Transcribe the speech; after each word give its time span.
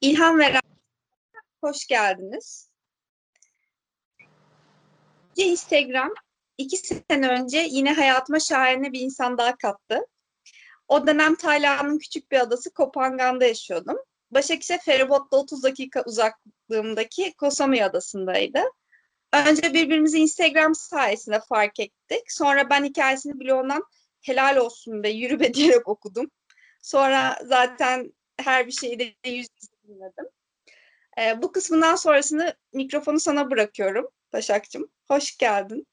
İlham 0.00 0.38
veren 0.38 0.60
hoş 1.60 1.86
geldiniz. 1.86 2.68
Instagram 5.36 6.14
iki 6.58 6.76
sene 6.76 7.28
önce 7.28 7.58
yine 7.58 7.94
hayatıma 7.94 8.40
şahane 8.40 8.92
bir 8.92 9.00
insan 9.00 9.38
daha 9.38 9.56
kattı. 9.56 10.06
O 10.88 11.06
dönem 11.06 11.34
Tayland'ın 11.34 11.98
küçük 11.98 12.30
bir 12.30 12.40
adası 12.40 12.74
Kopangan'da 12.74 13.44
yaşıyordum. 13.46 13.96
Başakşehir 14.30 14.78
feribotla 14.78 15.38
30 15.38 15.62
dakika 15.62 16.02
uzaklığımdaki 16.06 17.34
Koh 17.36 17.60
adasındaydı. 17.60 18.62
Önce 19.32 19.74
birbirimizi 19.74 20.18
Instagram 20.18 20.74
sayesinde 20.74 21.40
fark 21.48 21.80
ettik. 21.80 22.32
Sonra 22.32 22.70
ben 22.70 22.84
hikayesini 22.84 23.40
bloğundan 23.40 23.84
helal 24.22 24.56
olsun 24.56 25.02
be 25.02 25.10
yürü 25.10 25.40
be 25.40 25.54
diyerek 25.54 25.88
okudum. 25.88 26.30
Sonra 26.82 27.38
zaten 27.44 28.12
her 28.36 28.66
bir 28.66 28.72
şeyi 28.72 28.98
de 28.98 29.14
yüz 29.30 29.48
dinledim. 29.88 30.28
Ee, 31.18 31.42
bu 31.42 31.52
kısmından 31.52 31.96
sonrasını 31.96 32.54
mikrofonu 32.72 33.20
sana 33.20 33.50
bırakıyorum 33.50 34.08
Başak'cığım. 34.32 34.90
Hoş 35.08 35.36
geldin. 35.36 35.86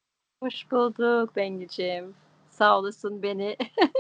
Hoş 0.43 0.71
bulduk 0.71 1.35
Bengiciğim. 1.35 2.15
Sağ 2.49 2.79
olasın 2.79 3.23
beni 3.23 3.57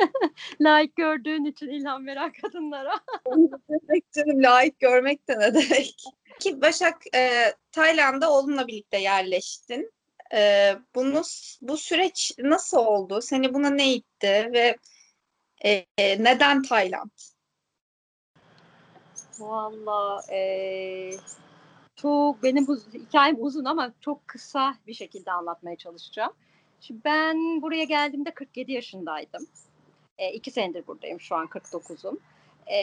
layık 0.61 0.95
gördüğün 0.95 1.45
için 1.45 1.69
ilham 1.69 2.07
veren 2.07 2.31
kadınlara. 2.41 2.99
demek 3.69 4.11
canım 4.11 4.43
layık 4.43 4.79
görmek 4.79 5.27
de 5.27 5.39
ne 5.39 5.53
demek. 5.53 5.95
Ki 6.39 6.61
Başak 6.61 7.15
e, 7.15 7.53
Tayland'a 7.71 8.31
oğlunla 8.31 8.67
birlikte 8.67 8.97
yerleştin. 8.97 9.91
E, 10.33 10.71
bunu 10.95 11.21
bu 11.61 11.77
süreç 11.77 12.31
nasıl 12.39 12.77
oldu? 12.77 13.21
Seni 13.21 13.53
buna 13.53 13.69
ne 13.69 13.93
itti 13.93 14.49
ve 14.53 14.77
e, 15.65 15.85
neden 16.23 16.61
Tayland? 16.61 17.34
Valla 19.39 20.21
e, 20.31 21.11
çok 21.95 22.43
benim 22.43 22.67
bu 22.67 22.77
hikayem 22.93 23.35
uzun 23.39 23.65
ama 23.65 23.93
çok 24.01 24.27
kısa 24.27 24.75
bir 24.87 24.93
şekilde 24.93 25.31
anlatmaya 25.31 25.75
çalışacağım. 25.75 26.33
Şimdi 26.81 27.01
ben 27.05 27.61
buraya 27.61 27.83
geldiğimde 27.83 28.31
47 28.31 28.71
yaşındaydım. 28.71 29.47
E, 30.17 30.33
iki 30.33 30.51
senedir 30.51 30.87
buradayım 30.87 31.19
şu 31.19 31.35
an 31.35 31.47
49'um. 31.47 32.19
E, 32.67 32.79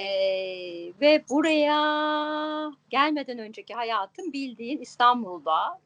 ve 1.01 1.25
buraya 1.31 2.73
gelmeden 2.91 3.39
önceki 3.39 3.75
hayatım 3.75 4.33
bildiğin 4.33 4.79
İstanbul'da 4.79 5.81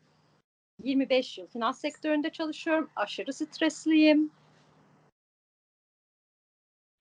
25 0.83 1.39
yıl 1.39 1.47
finans 1.47 1.81
sektöründe 1.81 2.31
çalışıyorum. 2.31 2.91
Aşırı 2.97 3.33
stresliyim. 3.33 4.31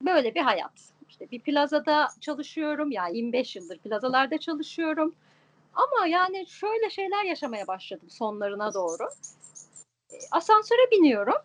Böyle 0.01 0.35
bir 0.35 0.41
hayat. 0.41 0.94
İşte 1.09 1.31
bir 1.31 1.39
plazada 1.39 2.07
çalışıyorum. 2.21 2.91
Yani 2.91 3.17
25 3.17 3.55
yıldır 3.55 3.77
plazalarda 3.77 4.37
çalışıyorum. 4.37 5.15
Ama 5.73 6.07
yani 6.07 6.47
şöyle 6.47 6.89
şeyler 6.89 7.23
yaşamaya 7.23 7.67
başladım 7.67 8.09
sonlarına 8.09 8.73
doğru. 8.73 9.09
E, 10.11 10.17
asansöre 10.31 10.91
biniyorum. 10.91 11.41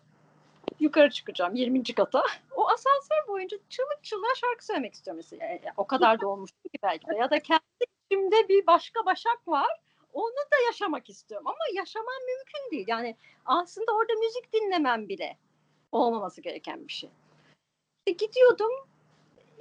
Yukarı 0.79 1.09
çıkacağım 1.09 1.55
20. 1.55 1.83
kata. 1.83 2.23
O 2.55 2.67
asansör 2.67 3.27
boyunca 3.27 3.57
çığlık 3.69 4.03
çığlığa 4.03 4.35
şarkı 4.35 4.65
söylemek 4.65 4.93
istiyorum 4.93 5.17
mesela. 5.17 5.45
Yani 5.45 5.61
o 5.77 5.87
kadar 5.87 6.21
da 6.21 6.27
olmuştu 6.27 6.63
ki 6.63 6.79
belki 6.83 7.07
de. 7.07 7.15
Ya 7.15 7.29
da 7.29 7.39
kendi 7.39 7.61
içimde 8.11 8.49
bir 8.49 8.67
başka 8.67 9.05
başak 9.05 9.47
var. 9.47 9.79
Onu 10.13 10.35
da 10.51 10.65
yaşamak 10.65 11.09
istiyorum 11.09 11.47
ama 11.47 11.57
yaşamam 11.73 12.21
mümkün 12.25 12.71
değil. 12.71 12.85
Yani 12.87 13.15
aslında 13.45 13.91
orada 13.91 14.13
müzik 14.13 14.53
dinlemem 14.53 15.09
bile 15.09 15.37
olmaması 15.91 16.41
gereken 16.41 16.87
bir 16.87 16.93
şey. 16.93 17.09
İşte 18.07 18.25
gidiyordum 18.25 18.71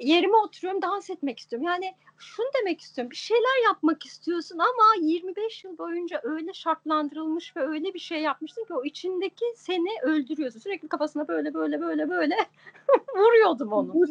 yerime 0.00 0.36
oturuyorum 0.36 0.82
dans 0.82 1.10
etmek 1.10 1.38
istiyorum. 1.38 1.66
Yani 1.66 1.94
şunu 2.18 2.46
demek 2.60 2.80
istiyorum 2.80 3.10
bir 3.10 3.16
şeyler 3.16 3.64
yapmak 3.64 4.06
istiyorsun 4.06 4.58
ama 4.58 4.94
25 5.00 5.64
yıl 5.64 5.78
boyunca 5.78 6.20
öyle 6.24 6.52
şartlandırılmış 6.52 7.56
ve 7.56 7.60
öyle 7.60 7.94
bir 7.94 7.98
şey 7.98 8.20
yapmışsın 8.20 8.64
ki 8.64 8.74
o 8.74 8.84
içindeki 8.84 9.44
seni 9.56 10.02
öldürüyorsun. 10.02 10.60
Sürekli 10.60 10.88
kafasına 10.88 11.28
böyle 11.28 11.54
böyle 11.54 11.80
böyle 11.80 12.10
böyle 12.10 12.36
vuruyordum 13.16 13.72
onu. 13.72 13.92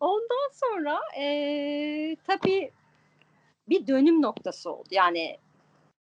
Ondan 0.00 0.50
sonra 0.52 1.00
e, 1.18 2.16
tabii 2.26 2.70
bir 3.68 3.86
dönüm 3.86 4.22
noktası 4.22 4.70
oldu. 4.72 4.88
Yani 4.90 5.38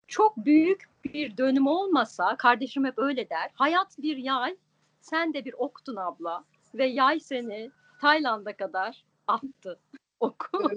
çok 0.07 0.37
büyük 0.37 0.83
bir 1.05 1.37
dönüm 1.37 1.67
olmasa 1.67 2.37
kardeşim 2.37 2.85
hep 2.85 2.99
öyle 2.99 3.29
der. 3.29 3.51
Hayat 3.53 3.97
bir 3.97 4.17
yay, 4.17 4.57
sen 5.01 5.33
de 5.33 5.45
bir 5.45 5.53
oktun 5.53 5.95
abla 5.95 6.43
ve 6.75 6.85
yay 6.85 7.19
seni 7.19 7.71
Tayland'a 8.01 8.57
kadar 8.57 9.05
attı 9.27 9.79
oku. 10.19 10.69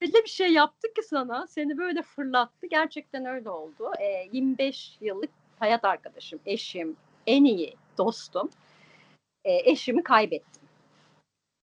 Öyle 0.00 0.24
bir 0.24 0.28
şey 0.30 0.52
yaptı 0.52 0.88
ki 0.96 1.02
sana 1.02 1.46
seni 1.46 1.78
böyle 1.78 2.02
fırlattı. 2.02 2.66
Gerçekten 2.66 3.24
öyle 3.24 3.50
oldu. 3.50 3.92
E, 4.00 4.28
25 4.32 4.98
yıllık 5.00 5.30
hayat 5.58 5.84
arkadaşım, 5.84 6.40
eşim, 6.46 6.96
en 7.26 7.44
iyi 7.44 7.76
dostum. 7.98 8.50
E, 9.44 9.70
eşimi 9.70 10.02
kaybettim. 10.02 10.62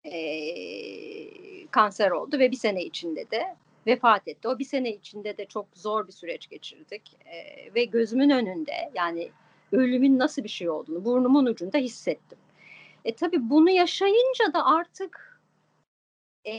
E, 0.03 0.17
kanser 1.71 2.11
oldu 2.11 2.39
ve 2.39 2.51
bir 2.51 2.57
sene 2.57 2.83
içinde 2.83 3.31
de 3.31 3.55
vefat 3.87 4.27
etti. 4.27 4.47
O 4.47 4.59
bir 4.59 4.65
sene 4.65 4.93
içinde 4.93 5.37
de 5.37 5.45
çok 5.45 5.67
zor 5.75 6.07
bir 6.07 6.13
süreç 6.13 6.49
geçirdik. 6.49 7.17
E, 7.25 7.35
ve 7.75 7.85
gözümün 7.85 8.29
önünde 8.29 8.91
yani 8.95 9.31
ölümün 9.71 10.19
nasıl 10.19 10.43
bir 10.43 10.49
şey 10.49 10.69
olduğunu 10.69 11.05
burnumun 11.05 11.45
ucunda 11.45 11.77
hissettim. 11.77 12.37
E 13.05 13.15
tabii 13.15 13.49
bunu 13.49 13.69
yaşayınca 13.69 14.53
da 14.53 14.65
artık 14.65 15.41
e, 16.45 16.53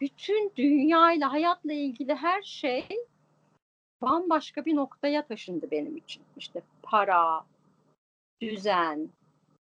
bütün 0.00 0.52
dünyayla, 0.56 1.32
hayatla 1.32 1.72
ilgili 1.72 2.14
her 2.14 2.42
şey 2.42 2.88
bambaşka 4.02 4.64
bir 4.64 4.76
noktaya 4.76 5.26
taşındı 5.26 5.70
benim 5.70 5.96
için. 5.96 6.22
İşte 6.36 6.62
para, 6.82 7.44
düzen, 8.40 9.08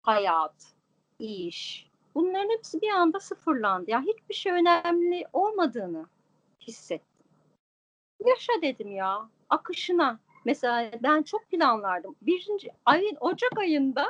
hayat, 0.02 0.74
iş. 1.18 1.90
Bunların 2.14 2.50
hepsi 2.50 2.80
bir 2.80 2.90
anda 2.90 3.20
sıfırlandı. 3.20 3.90
Ya 3.90 3.98
yani 3.98 4.12
hiçbir 4.12 4.34
şey 4.34 4.52
önemli 4.52 5.26
olmadığını 5.32 6.06
hissettim. 6.60 7.26
Yaşa 8.26 8.52
dedim 8.62 8.92
ya, 8.92 9.28
akışına. 9.50 10.18
Mesela 10.44 10.90
ben 11.02 11.22
çok 11.22 11.50
planlardım. 11.50 12.16
Birinci 12.22 12.70
ayın 12.86 13.16
Ocak 13.20 13.58
ayında 13.58 14.06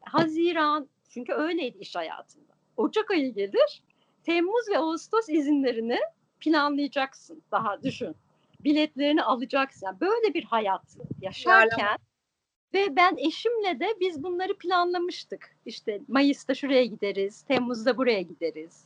Haziran, 0.00 0.88
çünkü 1.14 1.32
öyleydi 1.32 1.78
iş 1.78 1.96
hayatında. 1.96 2.52
Ocak 2.76 3.10
ayı 3.10 3.34
gelir, 3.34 3.82
Temmuz 4.24 4.68
ve 4.68 4.78
Ağustos 4.78 5.28
izinlerini 5.28 5.98
planlayacaksın. 6.40 7.42
Daha 7.50 7.82
düşün. 7.82 8.16
Biletlerini 8.60 9.22
alacaksın. 9.22 9.86
Yani 9.86 10.00
böyle 10.00 10.34
bir 10.34 10.44
hayat 10.44 10.96
yaşarken 11.20 11.98
ve 12.74 12.96
ben 12.96 13.16
eşimle 13.16 13.80
de 13.80 13.94
biz 14.00 14.22
bunları 14.22 14.58
planlamıştık. 14.58 15.56
İşte 15.66 16.00
Mayıs'ta 16.08 16.54
şuraya 16.54 16.84
gideriz, 16.84 17.42
Temmuz'da 17.42 17.96
buraya 17.96 18.22
gideriz. 18.22 18.84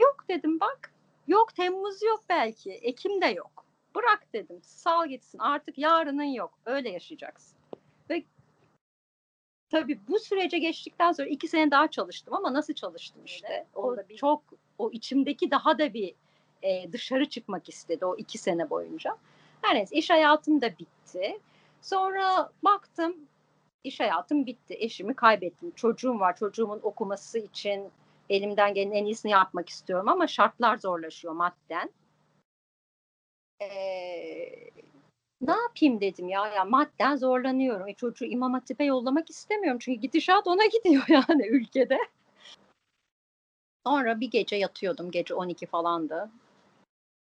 Yok 0.00 0.24
dedim 0.28 0.60
bak. 0.60 0.92
Yok 1.28 1.54
Temmuz 1.54 2.02
yok 2.02 2.24
belki. 2.28 2.72
Ekim 2.72 3.20
de 3.20 3.26
yok. 3.26 3.64
Bırak 3.94 4.26
dedim. 4.32 4.60
Sal 4.62 5.08
gitsin. 5.08 5.38
Artık 5.38 5.78
yarının 5.78 6.22
yok. 6.22 6.58
Öyle 6.66 6.90
yaşayacaksın. 6.90 7.56
Ve 8.10 8.24
tabii 9.74 9.98
bu 10.08 10.18
sürece 10.18 10.58
geçtikten 10.58 11.12
sonra 11.12 11.28
iki 11.28 11.48
sene 11.48 11.70
daha 11.70 11.88
çalıştım 11.88 12.34
ama 12.34 12.52
nasıl 12.52 12.74
çalıştım 12.74 13.22
işte. 13.24 13.66
O 13.74 13.96
bir... 14.08 14.16
çok 14.16 14.42
o 14.78 14.90
içimdeki 14.90 15.50
daha 15.50 15.78
da 15.78 15.94
bir 15.94 16.14
e, 16.62 16.92
dışarı 16.92 17.28
çıkmak 17.28 17.68
istedi 17.68 18.04
o 18.04 18.16
iki 18.16 18.38
sene 18.38 18.70
boyunca. 18.70 19.16
Her 19.62 19.74
neyse 19.74 19.96
iş 19.96 20.10
hayatım 20.10 20.62
da 20.62 20.78
bitti. 20.78 21.38
Sonra 21.82 22.50
baktım 22.62 23.16
iş 23.84 24.00
hayatım 24.00 24.46
bitti. 24.46 24.76
Eşimi 24.78 25.14
kaybettim. 25.14 25.70
Çocuğum 25.70 26.20
var. 26.20 26.36
Çocuğumun 26.36 26.80
okuması 26.82 27.38
için 27.38 27.90
elimden 28.30 28.74
gelen 28.74 28.90
en 28.90 29.04
iyisini 29.04 29.32
yapmak 29.32 29.68
istiyorum 29.68 30.08
ama 30.08 30.26
şartlar 30.26 30.76
zorlaşıyor 30.76 31.34
madden. 31.34 31.90
Ee, 33.62 34.70
ne 35.46 35.52
yapayım 35.52 36.00
dedim 36.00 36.28
ya. 36.28 36.46
ya 36.48 36.64
madden 36.64 37.16
zorlanıyorum. 37.16 37.88
E, 37.88 37.94
çocuğu 37.94 38.24
İmam 38.24 38.52
Hatip'e 38.52 38.84
yollamak 38.84 39.30
istemiyorum. 39.30 39.78
Çünkü 39.78 40.00
gidişat 40.00 40.46
ona 40.46 40.66
gidiyor 40.84 41.04
yani 41.08 41.46
ülkede. 41.46 41.98
Sonra 43.86 44.20
bir 44.20 44.30
gece 44.30 44.56
yatıyordum. 44.56 45.10
Gece 45.10 45.34
12 45.34 45.66
falandı. 45.66 46.30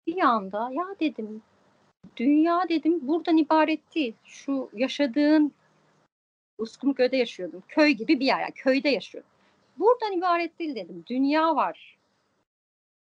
Bir 0.06 0.20
anda 0.20 0.70
ya 0.72 0.84
dedim 1.00 1.42
dünya 2.16 2.68
dedim 2.68 3.08
buradan 3.08 3.36
ibaret 3.36 3.94
değil. 3.94 4.14
Şu 4.24 4.70
yaşadığın 4.72 5.52
Uskumköy'de 6.58 7.16
yaşıyordum. 7.16 7.62
Köy 7.68 7.90
gibi 7.90 8.20
bir 8.20 8.26
yer. 8.26 8.40
Yani 8.40 8.52
köyde 8.52 8.88
yaşıyordum. 8.88 9.30
Buradan 9.78 10.12
ibaret 10.12 10.58
değil 10.58 10.74
dedim. 10.74 11.04
Dünya 11.06 11.56
var. 11.56 11.99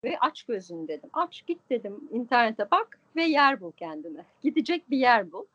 Ve 0.04 0.20
aç 0.20 0.44
gözün 0.44 0.88
dedim. 0.88 1.10
Aç 1.14 1.46
git 1.46 1.70
dedim 1.70 2.10
internete 2.12 2.72
bak 2.72 3.00
ve 3.16 3.24
yer 3.24 3.62
bul 3.62 3.72
kendine. 3.72 4.26
Gidecek 4.44 4.90
bir 4.90 4.98
yer 4.98 5.32
bul. 5.32 5.46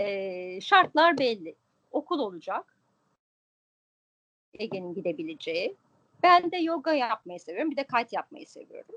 Ee, 0.00 0.60
şartlar 0.60 1.18
belli. 1.18 1.54
Okul 1.92 2.18
olacak. 2.18 2.76
Ege'nin 4.54 4.94
gidebileceği. 4.94 5.76
Ben 6.22 6.52
de 6.52 6.56
yoga 6.56 6.94
yapmayı 6.94 7.40
seviyorum. 7.40 7.70
Bir 7.70 7.76
de 7.76 7.84
kite 7.84 8.08
yapmayı 8.12 8.46
seviyorum. 8.46 8.94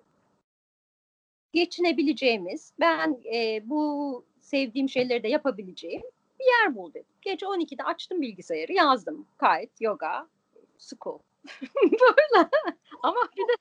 Geçinebileceğimiz, 1.53 2.73
ben 2.79 3.21
e, 3.33 3.69
bu 3.69 4.25
sevdiğim 4.41 4.89
şeyleri 4.89 5.23
de 5.23 5.27
yapabileceğim 5.27 6.01
bir 6.39 6.45
yer 6.45 6.75
bul 6.75 6.93
dedim. 6.93 7.13
Gece 7.21 7.45
12'de 7.45 7.83
açtım 7.83 8.21
bilgisayarı, 8.21 8.73
yazdım. 8.73 9.27
Kite, 9.39 9.69
yoga, 9.79 10.27
school. 10.77 11.19
Böyle. 11.83 12.49
Ama 13.03 13.19
bir 13.37 13.47
de 13.47 13.53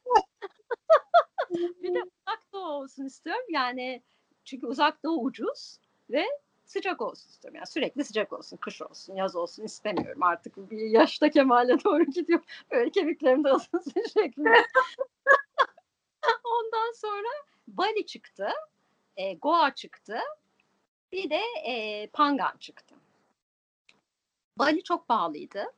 bir 1.83 1.95
de 1.95 2.03
uzak 2.03 2.53
doğu 2.53 2.69
olsun 2.69 3.05
istiyorum. 3.05 3.45
Yani 3.51 4.03
çünkü 4.45 4.67
uzak 4.67 5.05
doğu 5.05 5.25
ucuz 5.25 5.79
ve 6.11 6.27
sıcak 6.65 7.01
olsun 7.01 7.31
istiyorum. 7.31 7.57
Yani 7.57 7.67
sürekli 7.67 8.05
sıcak 8.05 8.33
olsun, 8.33 8.57
kış 8.57 8.83
olsun, 8.83 9.15
yaz 9.15 9.37
olsun 9.37 9.65
istemiyorum. 9.65 10.23
Artık 10.23 10.71
bir 10.71 10.91
yaşta 10.91 11.31
kemale 11.31 11.77
doğru 11.85 12.05
gidiyor. 12.05 12.41
Böyle 12.71 12.91
kemiklerim 12.91 13.45
de 13.45 13.49
ısınsın 13.49 14.05
şeklinde. 14.15 14.67
Ondan 16.45 16.93
sonra 16.93 17.29
Bali 17.69 18.07
çıktı, 18.07 18.49
e, 19.17 19.35
Goa 19.35 19.75
çıktı, 19.75 20.19
bir 21.13 21.31
de 21.31 21.41
e, 21.67 22.07
Pangan 22.07 22.57
çıktı. 22.59 22.95
Bali 24.59 24.83
çok 24.83 25.09
pahalıydı. 25.09 25.73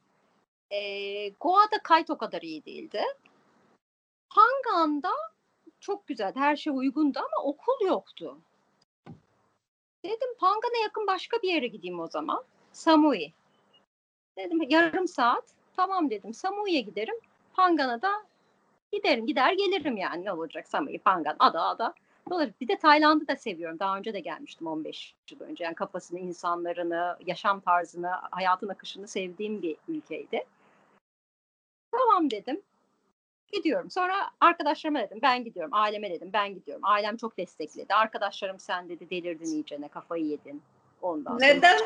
E, 0.71 1.29
Goa'da 1.29 1.83
kayıt 1.83 2.11
o 2.11 2.19
kadar 2.19 2.43
iyi 2.43 2.65
değildi. 2.65 3.03
Pangan'da 4.31 5.13
çok 5.81 6.07
güzeldi. 6.07 6.39
Her 6.39 6.57
şey 6.57 6.73
uygundu 6.73 7.19
ama 7.19 7.45
okul 7.45 7.87
yoktu. 7.87 8.39
Dedim 10.05 10.35
Pangan'a 10.39 10.83
yakın 10.83 11.07
başka 11.07 11.43
bir 11.43 11.49
yere 11.55 11.67
gideyim 11.67 12.01
o 12.01 12.09
zaman. 12.09 12.45
Samui. 12.73 13.33
Dedim 14.39 14.63
yarım 14.69 15.09
saat. 15.09 15.45
Tamam 15.77 16.11
dedim. 16.11 16.35
Samui'ye 16.35 16.81
giderim. 16.81 17.15
Pangan'a 17.53 18.03
da 18.03 18.13
giderim. 18.93 19.27
Gider 19.27 19.53
gelirim 19.53 19.97
yani. 19.97 20.25
Ne 20.25 20.33
olacak 20.33 20.69
Samui, 20.69 20.99
Pangan, 20.99 21.37
ada 21.39 21.63
ada. 21.63 21.95
Dolayısıyla 22.31 22.61
bir 22.61 22.69
de 22.69 22.79
Tayland'ı 22.79 23.29
da 23.29 23.37
seviyorum. 23.37 23.79
Daha 23.79 23.99
önce 23.99 24.15
de 24.15 24.21
gelmiştim 24.21 24.67
15 24.67 25.15
yıl 25.31 25.41
önce. 25.41 25.65
Yani 25.65 25.75
kafasını, 25.75 26.19
insanlarını, 26.19 27.17
yaşam 27.27 27.61
tarzını, 27.61 28.11
hayatın 28.31 28.69
akışını 28.69 29.09
sevdiğim 29.09 29.63
bir 29.63 29.77
ülkeydi. 29.89 30.45
Tamam 31.93 32.31
dedim. 32.31 32.63
Gidiyorum. 33.53 33.91
Sonra 33.91 34.31
arkadaşlarıma 34.41 35.01
dedim 35.01 35.19
ben 35.23 35.45
gidiyorum. 35.45 35.75
Aileme 35.75 36.11
dedim 36.11 36.31
ben 36.33 36.55
gidiyorum. 36.55 36.85
Ailem 36.85 37.17
çok 37.17 37.39
destekledi. 37.39 37.95
Arkadaşlarım 37.95 38.59
sen 38.59 38.89
dedi 38.89 39.11
delirdin 39.11 39.53
iyicene 39.55 39.89
kafayı 39.89 40.25
yedin. 40.25 40.63
Ondan 41.03 41.39
sonra. 41.39 41.47
Neden? 41.47 41.79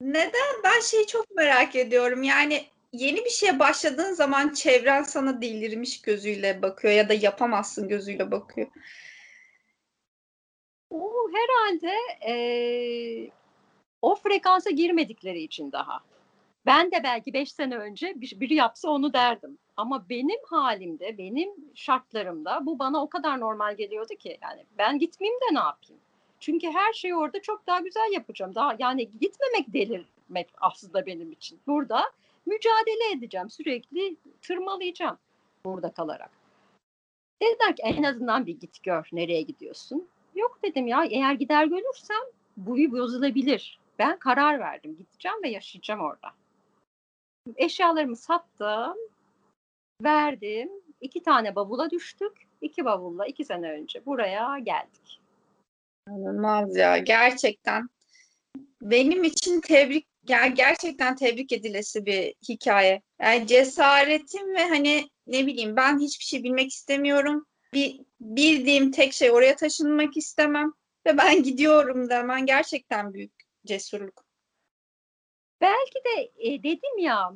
Neden? 0.00 0.62
Ben 0.64 0.80
şeyi 0.80 1.06
çok 1.06 1.30
merak 1.36 1.76
ediyorum. 1.76 2.22
Yani 2.22 2.66
yeni 2.92 3.24
bir 3.24 3.30
şeye 3.30 3.58
başladığın 3.58 4.12
zaman 4.12 4.52
çevren 4.52 5.02
sana 5.02 5.42
delirmiş 5.42 6.02
gözüyle 6.02 6.62
bakıyor 6.62 6.94
ya 6.94 7.08
da 7.08 7.14
yapamazsın 7.14 7.88
gözüyle 7.88 8.30
bakıyor. 8.30 8.68
O 10.90 11.12
herhalde 11.32 11.94
eee, 12.26 13.30
o 14.02 14.14
frekansa 14.14 14.70
girmedikleri 14.70 15.40
için 15.42 15.72
daha. 15.72 16.00
Ben 16.68 16.90
de 16.92 17.02
belki 17.02 17.32
beş 17.32 17.52
sene 17.52 17.76
önce 17.76 18.20
bir- 18.20 18.40
biri 18.40 18.54
yapsa 18.54 18.90
onu 18.90 19.12
derdim. 19.12 19.58
Ama 19.76 20.08
benim 20.08 20.40
halimde, 20.46 21.18
benim 21.18 21.50
şartlarımda 21.74 22.66
bu 22.66 22.78
bana 22.78 23.02
o 23.02 23.08
kadar 23.08 23.40
normal 23.40 23.76
geliyordu 23.76 24.14
ki. 24.14 24.38
Yani 24.42 24.64
ben 24.78 24.98
gitmeyeyim 24.98 25.40
de 25.40 25.54
ne 25.54 25.58
yapayım? 25.58 26.00
Çünkü 26.40 26.70
her 26.70 26.92
şeyi 26.92 27.14
orada 27.14 27.42
çok 27.42 27.66
daha 27.66 27.80
güzel 27.80 28.12
yapacağım. 28.12 28.54
Daha 28.54 28.76
yani 28.78 29.10
gitmemek 29.20 29.72
delirmek 29.72 30.48
aslında 30.60 31.06
benim 31.06 31.32
için. 31.32 31.60
Burada 31.66 32.02
mücadele 32.46 33.10
edeceğim. 33.16 33.50
Sürekli 33.50 34.16
tırmalayacağım 34.42 35.18
burada 35.64 35.90
kalarak. 35.90 36.30
Dediler 37.42 37.76
ki 37.76 37.82
en 37.82 38.02
azından 38.02 38.46
bir 38.46 38.60
git 38.60 38.82
gör 38.82 39.08
nereye 39.12 39.42
gidiyorsun. 39.42 40.08
Yok 40.34 40.58
dedim 40.62 40.86
ya 40.86 41.04
eğer 41.04 41.32
gider 41.34 41.64
görürsem 41.66 42.22
bu 42.56 42.76
bir 42.76 42.92
bozulabilir. 42.92 43.78
Ben 43.98 44.18
karar 44.18 44.60
verdim. 44.60 44.96
Gideceğim 44.96 45.42
ve 45.42 45.48
yaşayacağım 45.48 46.00
orada. 46.00 46.28
Eşyalarımı 47.56 48.16
sattım. 48.16 48.96
Verdim. 50.02 50.70
iki 51.00 51.22
tane 51.22 51.54
bavula 51.54 51.90
düştük. 51.90 52.32
İki 52.60 52.84
bavulla 52.84 53.26
iki 53.26 53.44
sene 53.44 53.70
önce 53.70 54.06
buraya 54.06 54.58
geldik. 54.58 55.20
İnanılmaz 56.08 56.76
ya 56.76 56.98
gerçekten. 56.98 57.88
Benim 58.82 59.24
için 59.24 59.60
tebrik 59.60 60.06
yani 60.28 60.54
gerçekten 60.54 61.16
tebrik 61.16 61.52
edilesi 61.52 62.06
bir 62.06 62.34
hikaye. 62.48 63.02
Yani 63.20 63.46
cesaretim 63.46 64.54
ve 64.54 64.68
hani 64.68 65.08
ne 65.26 65.46
bileyim 65.46 65.76
ben 65.76 65.98
hiçbir 65.98 66.24
şey 66.24 66.42
bilmek 66.42 66.70
istemiyorum. 66.70 67.46
Bir 67.74 68.00
bildiğim 68.20 68.90
tek 68.90 69.12
şey 69.12 69.30
oraya 69.30 69.56
taşınmak 69.56 70.16
istemem 70.16 70.72
ve 71.06 71.18
ben 71.18 71.42
gidiyorum 71.42 72.08
demen 72.08 72.46
gerçekten 72.46 73.14
büyük 73.14 73.32
cesurluk. 73.66 74.27
Belki 75.60 75.98
de 76.04 76.30
e, 76.38 76.62
dedim 76.62 76.98
ya 76.98 77.32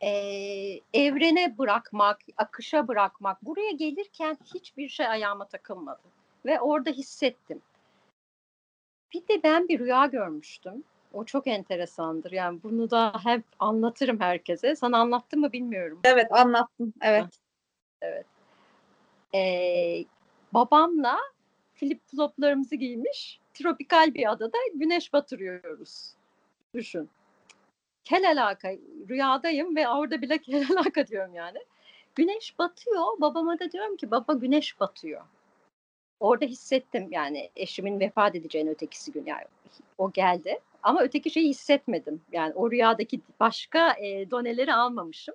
e, 0.00 0.10
evrene 0.94 1.58
bırakmak, 1.58 2.20
akışa 2.36 2.88
bırakmak. 2.88 3.42
Buraya 3.42 3.70
gelirken 3.70 4.38
hiçbir 4.54 4.88
şey 4.88 5.06
ayağıma 5.06 5.48
takılmadı. 5.48 6.02
Ve 6.46 6.60
orada 6.60 6.90
hissettim. 6.90 7.62
Bir 9.12 9.28
de 9.28 9.42
ben 9.42 9.68
bir 9.68 9.78
rüya 9.78 10.06
görmüştüm. 10.06 10.84
O 11.12 11.24
çok 11.24 11.46
enteresandır. 11.46 12.32
Yani 12.32 12.62
bunu 12.62 12.90
da 12.90 13.12
hep 13.24 13.44
anlatırım 13.58 14.20
herkese. 14.20 14.76
Sana 14.76 14.98
anlattım 14.98 15.40
mı 15.40 15.52
bilmiyorum. 15.52 16.00
Evet 16.04 16.26
anlattın. 16.30 16.94
Evet. 17.00 17.26
Ee, 19.34 20.04
babamla 20.52 21.18
flip 21.74 22.00
floplarımızı 22.06 22.74
giymiş 22.74 23.40
tropikal 23.54 24.14
bir 24.14 24.32
adada 24.32 24.58
güneş 24.74 25.12
batırıyoruz. 25.12 26.14
Düşün. 26.74 27.10
Kel 28.04 28.30
alaka 28.30 28.72
rüyadayım 29.08 29.76
ve 29.76 29.88
orada 29.88 30.22
bile 30.22 30.38
kel 30.42 30.66
alaka 30.70 31.06
diyorum 31.06 31.34
yani. 31.34 31.58
Güneş 32.14 32.58
batıyor. 32.58 33.20
Babama 33.20 33.58
da 33.58 33.72
diyorum 33.72 33.96
ki 33.96 34.10
baba 34.10 34.32
güneş 34.32 34.80
batıyor. 34.80 35.22
Orada 36.20 36.44
hissettim 36.44 37.08
yani 37.10 37.50
eşimin 37.56 38.00
vefat 38.00 38.34
edeceğini 38.34 38.70
ötekisi 38.70 39.12
gün 39.12 39.26
yani 39.26 39.44
o 39.98 40.12
geldi. 40.12 40.58
Ama 40.82 41.02
öteki 41.02 41.30
şeyi 41.30 41.48
hissetmedim. 41.48 42.22
Yani 42.32 42.54
o 42.54 42.70
rüyadaki 42.70 43.20
başka 43.40 43.92
e, 43.92 44.30
doneleri 44.30 44.74
almamışım. 44.74 45.34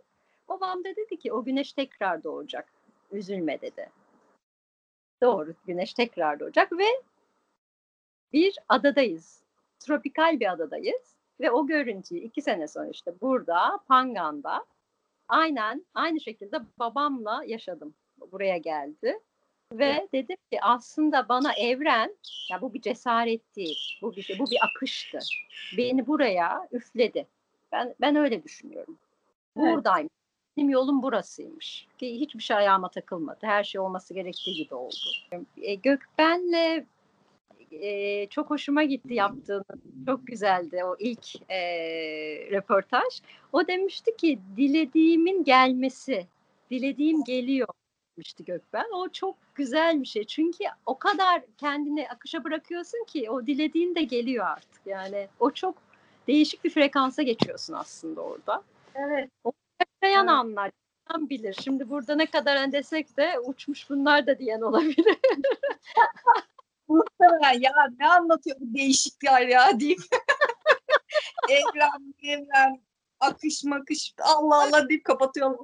Babam 0.50 0.84
da 0.84 0.96
dedi 0.96 1.18
ki 1.18 1.34
o 1.34 1.44
güneş 1.44 1.74
tekrar 1.74 2.24
doğacak. 2.24 2.74
Üzülme 3.12 3.62
dedi. 3.62 3.90
Doğru 5.24 5.54
güneş 5.68 5.94
tekrar 5.94 6.40
doğacak 6.40 6.72
ve 6.72 6.88
bir 8.34 8.58
adadayız. 8.70 9.42
Tropikal 9.80 10.40
bir 10.40 10.52
adadayız. 10.52 11.19
Ve 11.42 11.52
o 11.52 11.68
görüntüyü 11.68 12.22
iki 12.22 12.42
sene 12.42 12.68
sonra 12.68 12.90
işte 12.90 13.12
burada 13.22 13.80
Pangan'da 13.88 14.66
aynen 15.28 15.86
aynı 15.94 16.22
şekilde 16.22 16.58
babamla 16.80 17.44
yaşadım. 17.48 17.94
Buraya 18.32 18.58
geldi. 18.58 19.20
Ve 19.74 20.08
dedim 20.14 20.38
ki 20.52 20.60
aslında 20.62 21.30
bana 21.30 21.54
evren, 21.54 22.16
ya 22.52 22.62
bu 22.62 22.74
bir 22.74 22.82
cesaret 22.82 23.56
değil, 23.56 24.00
bu 24.02 24.16
bir 24.16 24.22
şey, 24.22 24.40
bu 24.40 24.46
bir 24.52 24.58
akıştı. 24.62 25.20
Beni 25.78 26.08
buraya 26.08 26.68
üfledi. 26.72 27.28
Ben 27.72 27.96
ben 28.02 28.16
öyle 28.16 28.44
düşünüyorum. 28.44 28.98
Evet. 29.58 29.74
Buradayım. 29.74 30.10
Benim 30.58 30.70
yolum 30.70 31.04
burasıymış. 31.04 31.88
Ki 31.98 32.20
hiçbir 32.20 32.44
şey 32.44 32.58
ayağıma 32.58 32.90
takılmadı. 32.92 33.40
Her 33.42 33.64
şey 33.64 33.82
olması 33.82 34.14
gerektiği 34.14 34.56
gibi 34.56 34.76
oldu. 34.76 34.96
E, 35.62 35.76
Gökben'le 35.76 36.86
e, 37.72 38.28
çok 38.30 38.50
hoşuma 38.50 38.84
gitti 38.84 39.14
yaptığın. 39.14 39.66
Çok 40.06 40.28
güzeldi 40.28 40.84
o 40.84 40.96
ilk 41.00 41.52
e, 41.52 41.60
röportaj. 42.52 43.22
O 43.54 43.68
demişti 43.68 44.18
ki 44.18 44.40
dilediğimin 44.58 45.44
gelmesi, 45.44 46.28
dilediğim 46.72 47.24
geliyor 47.24 47.68
demişti 48.18 48.46
Gökben. 48.46 48.86
O 48.94 49.10
çok 49.10 49.36
güzel 49.56 50.02
bir 50.02 50.08
şey. 50.08 50.24
Çünkü 50.24 50.64
o 50.86 51.00
kadar 51.00 51.42
kendini 51.58 52.10
akışa 52.10 52.44
bırakıyorsun 52.44 53.06
ki 53.08 53.30
o 53.32 53.46
dilediğin 53.46 53.96
de 53.96 54.04
geliyor 54.04 54.46
artık. 54.46 54.82
Yani 54.86 55.28
o 55.40 55.52
çok 55.52 55.76
değişik 56.28 56.64
bir 56.64 56.70
frekansa 56.70 57.22
geçiyorsun 57.22 57.74
aslında 57.74 58.22
orada. 58.22 58.64
Evet. 58.96 59.30
Yaşayan 60.02 60.28
Evet. 60.28 60.30
anlar 60.30 60.72
insan 61.10 61.30
bilir. 61.30 61.58
Şimdi 61.64 61.90
burada 61.90 62.16
ne 62.16 62.26
kadar 62.26 62.56
en 62.56 62.72
desek 62.72 63.18
de 63.18 63.40
uçmuş 63.40 63.90
bunlar 63.90 64.28
da 64.28 64.40
diyen 64.40 64.62
olabilir. 64.62 65.18
Muhtemelen 66.90 67.62
ya 67.62 67.72
ne 68.00 68.08
anlatıyor 68.08 68.58
bu 68.60 68.76
değişikler 68.76 69.48
ya 69.48 69.80
deyip 69.80 70.00
evren 71.50 72.16
evren 72.24 72.82
akış 73.20 73.64
makış 73.64 74.14
Allah 74.20 74.64
Allah 74.64 74.90
deyip 74.90 75.06
kapatıyorlar. 75.06 75.60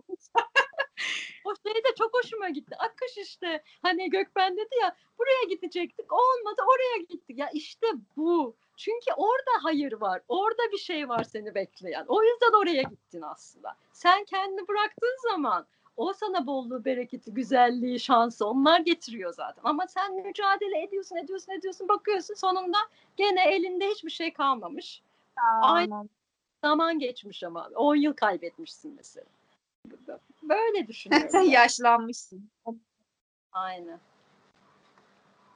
O 1.46 1.53
şey 1.67 1.74
de 1.74 1.96
çok 1.98 2.13
hoşuma 2.13 2.50
gitti. 2.50 2.75
Akış 2.79 3.17
işte. 3.17 3.63
Hani 3.82 4.10
Gökben 4.10 4.58
dedi 4.58 4.75
ya 4.82 4.96
buraya 5.20 5.44
gidecektik. 5.50 6.13
Olmadı 6.13 6.62
oraya 6.67 6.98
gittik. 7.10 7.39
Ya 7.39 7.50
işte 7.53 7.88
bu. 8.17 8.55
Çünkü 8.77 9.13
orada 9.17 9.51
hayır 9.63 9.94
var. 9.94 10.22
Orada 10.27 10.72
bir 10.72 10.77
şey 10.77 11.10
var 11.10 11.24
seni 11.24 11.55
bekleyen. 11.55 12.05
O 12.08 12.24
yüzden 12.24 12.60
oraya 12.62 12.82
gittin 12.82 13.22
aslında. 13.22 13.75
Sen 13.94 14.25
kendini 14.25 14.67
bıraktığın 14.67 15.32
zaman 15.32 15.67
o 15.97 16.13
sana 16.13 16.47
bolluğu, 16.47 16.85
bereketi, 16.85 17.33
güzelliği, 17.33 17.99
şansı 17.99 18.47
onlar 18.47 18.79
getiriyor 18.79 19.33
zaten. 19.33 19.61
Ama 19.63 19.87
sen 19.87 20.15
mücadele 20.15 20.83
ediyorsun, 20.83 21.15
ediyorsun, 21.15 21.51
ediyorsun, 21.51 21.87
bakıyorsun 21.87 22.33
sonunda 22.33 22.77
gene 23.17 23.45
elinde 23.45 23.89
hiçbir 23.89 24.09
şey 24.09 24.33
kalmamış. 24.33 25.01
Aynı 25.61 26.09
zaman 26.63 26.99
geçmiş 26.99 27.43
ama 27.43 27.69
10 27.75 27.95
yıl 27.95 28.13
kaybetmişsin 28.13 28.93
mesela. 28.95 29.25
Böyle 30.43 30.87
düşünüyorum. 30.87 31.49
Yaşlanmışsın. 31.51 32.49
Aynen. 33.51 33.99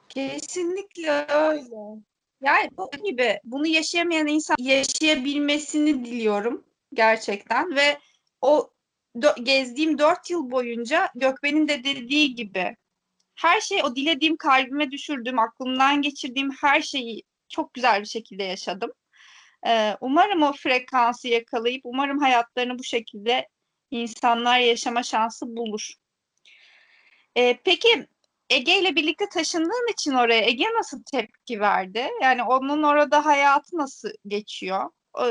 Kesinlikle 0.08 1.26
öyle. 1.28 2.00
Yani 2.42 2.70
bu 2.76 2.90
gibi 3.04 3.40
bunu 3.44 3.66
yaşayamayan 3.66 4.26
insan 4.26 4.56
yaşayabilmesini 4.58 6.04
diliyorum 6.04 6.64
gerçekten 6.94 7.76
ve 7.76 7.98
o 8.40 8.70
gezdiğim 9.42 9.98
dört 9.98 10.30
yıl 10.30 10.50
boyunca 10.50 11.08
Gökben'in 11.14 11.68
de 11.68 11.84
dediği 11.84 12.34
gibi 12.34 12.76
her 13.34 13.60
şey 13.60 13.82
o 13.84 13.96
dilediğim 13.96 14.36
kalbime 14.36 14.90
düşürdüğüm, 14.90 15.38
aklımdan 15.38 16.02
geçirdiğim 16.02 16.50
her 16.50 16.82
şeyi 16.82 17.22
çok 17.48 17.74
güzel 17.74 18.00
bir 18.00 18.06
şekilde 18.06 18.42
yaşadım. 18.44 18.92
Ee, 19.66 19.96
umarım 20.00 20.42
o 20.42 20.52
frekansı 20.52 21.28
yakalayıp 21.28 21.80
umarım 21.84 22.18
hayatlarını 22.18 22.78
bu 22.78 22.84
şekilde 22.84 23.48
insanlar 23.90 24.58
yaşama 24.58 25.02
şansı 25.02 25.56
bulur. 25.56 25.92
Ee, 27.36 27.58
peki 27.64 28.06
Ege 28.50 28.80
ile 28.80 28.96
birlikte 28.96 29.28
taşındığın 29.28 29.92
için 29.92 30.12
oraya 30.12 30.42
Ege 30.42 30.64
nasıl 30.64 31.02
tepki 31.02 31.60
verdi? 31.60 32.08
Yani 32.22 32.42
onun 32.42 32.82
orada 32.82 33.26
hayatı 33.26 33.76
nasıl 33.76 34.10
geçiyor? 34.26 34.90
O, 35.14 35.30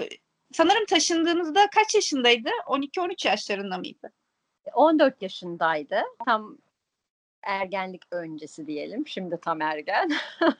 sanırım 0.53 0.85
taşındığınızda 0.85 1.69
kaç 1.69 1.95
yaşındaydı? 1.95 2.49
12-13 2.67 3.27
yaşlarında 3.27 3.77
mıydı? 3.77 4.11
14 4.73 5.21
yaşındaydı. 5.21 6.01
Tam 6.25 6.57
ergenlik 7.43 8.01
öncesi 8.11 8.67
diyelim. 8.67 9.07
Şimdi 9.07 9.37
tam 9.41 9.61
ergen. 9.61 10.11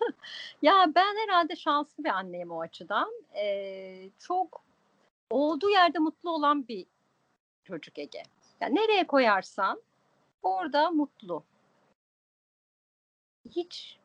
ya 0.61 0.91
ben 0.95 1.15
herhalde 1.27 1.55
şanslı 1.55 2.03
bir 2.03 2.09
anneyim 2.09 2.51
o 2.51 2.61
açıdan. 2.61 3.09
Ee, 3.35 4.09
çok 4.19 4.63
olduğu 5.29 5.69
yerde 5.69 5.99
mutlu 5.99 6.29
olan 6.29 6.67
bir 6.67 6.85
çocuk 7.63 7.99
Ege. 7.99 8.23
Yani 8.61 8.75
nereye 8.75 9.07
koyarsan 9.07 9.81
orada 10.43 10.91
mutlu. 10.91 11.43
Hiç 13.49 13.97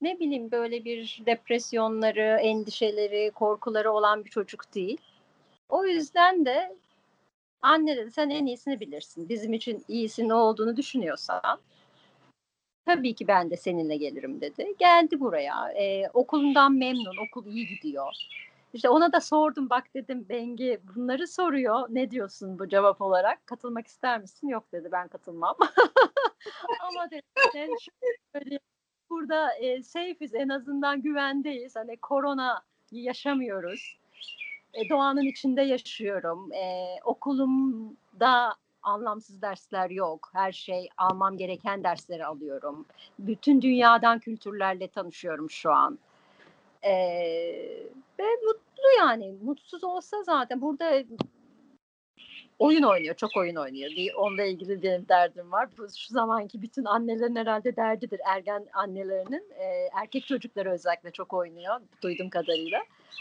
ne 0.00 0.20
bileyim 0.20 0.50
böyle 0.50 0.84
bir 0.84 1.22
depresyonları, 1.26 2.38
endişeleri, 2.42 3.30
korkuları 3.30 3.92
olan 3.92 4.24
bir 4.24 4.30
çocuk 4.30 4.74
değil. 4.74 5.00
O 5.68 5.86
yüzden 5.86 6.44
de 6.46 6.76
anne 7.62 7.96
dedi 7.96 8.10
sen 8.10 8.30
en 8.30 8.46
iyisini 8.46 8.80
bilirsin. 8.80 9.28
Bizim 9.28 9.52
için 9.52 9.84
iyisi 9.88 10.28
ne 10.28 10.34
olduğunu 10.34 10.76
düşünüyorsan 10.76 11.60
tabii 12.86 13.14
ki 13.14 13.28
ben 13.28 13.50
de 13.50 13.56
seninle 13.56 13.96
gelirim 13.96 14.40
dedi. 14.40 14.74
Geldi 14.78 15.20
buraya. 15.20 15.72
Ee, 15.72 16.08
okulundan 16.14 16.72
memnun. 16.72 17.16
Okul 17.26 17.46
iyi 17.46 17.66
gidiyor. 17.66 18.14
İşte 18.74 18.88
ona 18.88 19.12
da 19.12 19.20
sordum 19.20 19.70
bak 19.70 19.94
dedim 19.94 20.26
Bengi 20.28 20.80
bunları 20.94 21.26
soruyor. 21.28 21.86
Ne 21.90 22.10
diyorsun 22.10 22.58
bu 22.58 22.68
cevap 22.68 23.00
olarak? 23.00 23.46
Katılmak 23.46 23.86
ister 23.86 24.20
misin? 24.20 24.48
Yok 24.48 24.72
dedi 24.72 24.88
ben 24.92 25.08
katılmam. 25.08 25.56
Ama 26.80 27.10
dedi 27.10 27.22
sen 27.52 27.70
şöyle 28.34 28.58
burada 29.10 29.54
e, 29.54 29.82
safe'iz 29.82 30.34
en 30.34 30.48
azından 30.48 31.02
güvendeyiz. 31.02 31.76
Hani 31.76 31.96
korona 31.96 32.62
yaşamıyoruz. 32.92 33.98
E, 34.74 34.88
doğanın 34.88 35.22
içinde 35.22 35.62
yaşıyorum. 35.62 36.52
E, 36.52 36.86
okulumda 37.04 38.54
anlamsız 38.82 39.42
dersler 39.42 39.90
yok. 39.90 40.30
Her 40.32 40.52
şey 40.52 40.88
almam 40.96 41.36
gereken 41.36 41.84
dersleri 41.84 42.26
alıyorum. 42.26 42.86
Bütün 43.18 43.62
dünyadan 43.62 44.18
kültürlerle 44.18 44.88
tanışıyorum 44.88 45.50
şu 45.50 45.72
an. 45.72 45.98
Ee, 46.82 46.92
ve 48.18 48.24
mutlu 48.46 48.98
yani. 48.98 49.34
Mutsuz 49.42 49.84
olsa 49.84 50.22
zaten 50.22 50.60
burada 50.60 51.04
oyun 52.58 52.82
oynuyor. 52.82 53.14
Çok 53.14 53.36
oyun 53.36 53.56
oynuyor. 53.56 53.90
Bir, 53.90 54.14
onunla 54.14 54.44
ilgili 54.44 54.82
bir 54.82 55.08
derdim 55.08 55.52
var. 55.52 55.68
Bu 55.78 55.88
şu 55.98 56.14
zamanki 56.14 56.62
bütün 56.62 56.84
annelerin 56.84 57.36
herhalde 57.36 57.76
derdidir. 57.76 58.20
Ergen 58.24 58.66
annelerinin. 58.74 59.50
E, 59.58 59.64
erkek 60.00 60.26
çocukları 60.26 60.70
özellikle 60.70 61.10
çok 61.10 61.32
oynuyor. 61.32 61.80
Duyduğum 62.02 62.30
kadarıyla. 62.30 62.78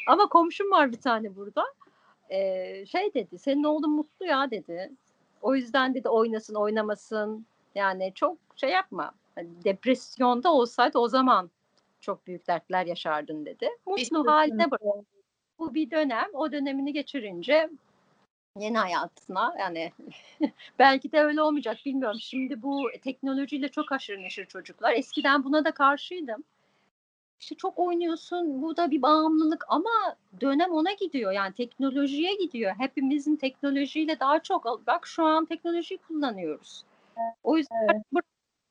Ama 0.08 0.30
komşum 0.30 0.72
var 0.72 0.92
bir 0.92 1.02
tane 1.02 1.36
burada. 1.36 1.64
E, 2.30 2.86
şey 2.86 3.14
dedi. 3.14 3.40
Senin 3.40 3.64
oğlun 3.64 3.92
mutlu 3.92 4.26
ya 4.26 4.52
dedi. 4.52 4.92
O 5.42 5.56
yüzden 5.56 5.94
dedi 5.94 6.10
oynasın 6.10 6.56
oynamasın. 6.56 7.46
Yani 7.76 8.12
çok 8.16 8.38
şey 8.56 8.70
yapma. 8.70 9.12
Hani 9.36 9.64
depresyonda 9.64 10.54
olsaydı 10.54 11.00
o 11.00 11.08
zaman 11.08 11.52
çok 12.02 12.28
büyük 12.28 12.48
dertler 12.48 12.86
yaşardın 12.86 13.46
dedi. 13.46 13.70
Mutlu 13.86 14.32
haline 14.32 14.72
bırak. 14.72 15.06
Bu 15.60 15.74
bir 15.74 15.92
dönem. 15.92 16.28
O 16.34 16.52
dönemini 16.52 16.94
geçirince 16.94 17.70
yeni 18.60 18.78
hayatına 18.78 19.56
yani 19.60 19.92
belki 20.80 21.12
de 21.12 21.20
öyle 21.20 21.42
olmayacak 21.42 21.78
bilmiyorum. 21.86 22.20
Şimdi 22.22 22.62
bu 22.62 22.90
teknolojiyle 23.04 23.70
çok 23.70 23.92
aşırı 23.92 24.22
neşir 24.22 24.46
çocuklar. 24.46 24.94
Eskiden 24.94 25.44
buna 25.44 25.66
da 25.66 25.72
karşıydım. 25.72 26.44
İşte 27.40 27.56
çok 27.56 27.80
oynuyorsun 27.80 28.62
bu 28.62 28.78
da 28.78 28.92
bir 28.92 29.02
bağımlılık 29.02 29.66
ama 29.68 30.18
dönem 30.42 30.72
ona 30.72 30.92
gidiyor 30.92 31.32
yani 31.32 31.54
teknolojiye 31.54 32.36
gidiyor. 32.36 32.76
Hepimizin 32.78 33.36
teknolojiyle 33.36 34.20
daha 34.20 34.44
çok 34.44 34.88
bak 34.88 35.08
şu 35.08 35.24
an 35.24 35.46
teknolojiyi 35.46 35.98
kullanıyoruz. 35.98 36.84
O 37.44 37.58
yüzden 37.58 37.88
evet. 37.94 38.26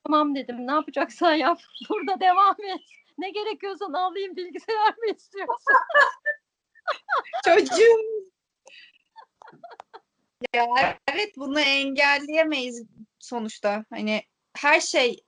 tamam 0.04 0.34
dedim 0.34 0.66
ne 0.66 0.72
yapacaksan 0.72 1.34
yap 1.34 1.60
burada 1.90 2.20
devam 2.20 2.56
et. 2.74 2.80
Ne 3.18 3.30
gerekiyorsa 3.30 3.84
alayım 3.84 4.36
bilgisayar 4.36 4.96
mı 4.98 5.14
istiyorsun? 5.16 5.74
Çocuğum. 7.44 8.30
ya 10.54 10.66
evet 11.08 11.32
bunu 11.36 11.60
engelleyemeyiz 11.60 12.86
sonuçta. 13.18 13.84
Hani 13.90 14.22
her 14.56 14.80
şey 14.80 15.25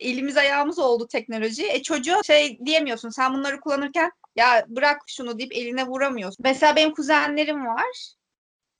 elimiz 0.00 0.36
ayağımız 0.36 0.78
oldu 0.78 1.06
teknoloji. 1.08 1.66
E 1.68 1.82
çocuğa 1.82 2.22
şey 2.22 2.58
diyemiyorsun. 2.66 3.08
Sen 3.08 3.34
bunları 3.34 3.60
kullanırken 3.60 4.10
ya 4.36 4.64
bırak 4.68 5.02
şunu 5.06 5.38
deyip 5.38 5.52
eline 5.52 5.86
vuramıyorsun. 5.86 6.42
Mesela 6.44 6.76
benim 6.76 6.94
kuzenlerim 6.94 7.66
var. 7.66 8.14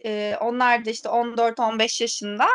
Ee, 0.04 0.36
onlar 0.40 0.84
da 0.84 0.90
işte 0.90 1.08
14-15 1.08 2.02
yaşında. 2.02 2.46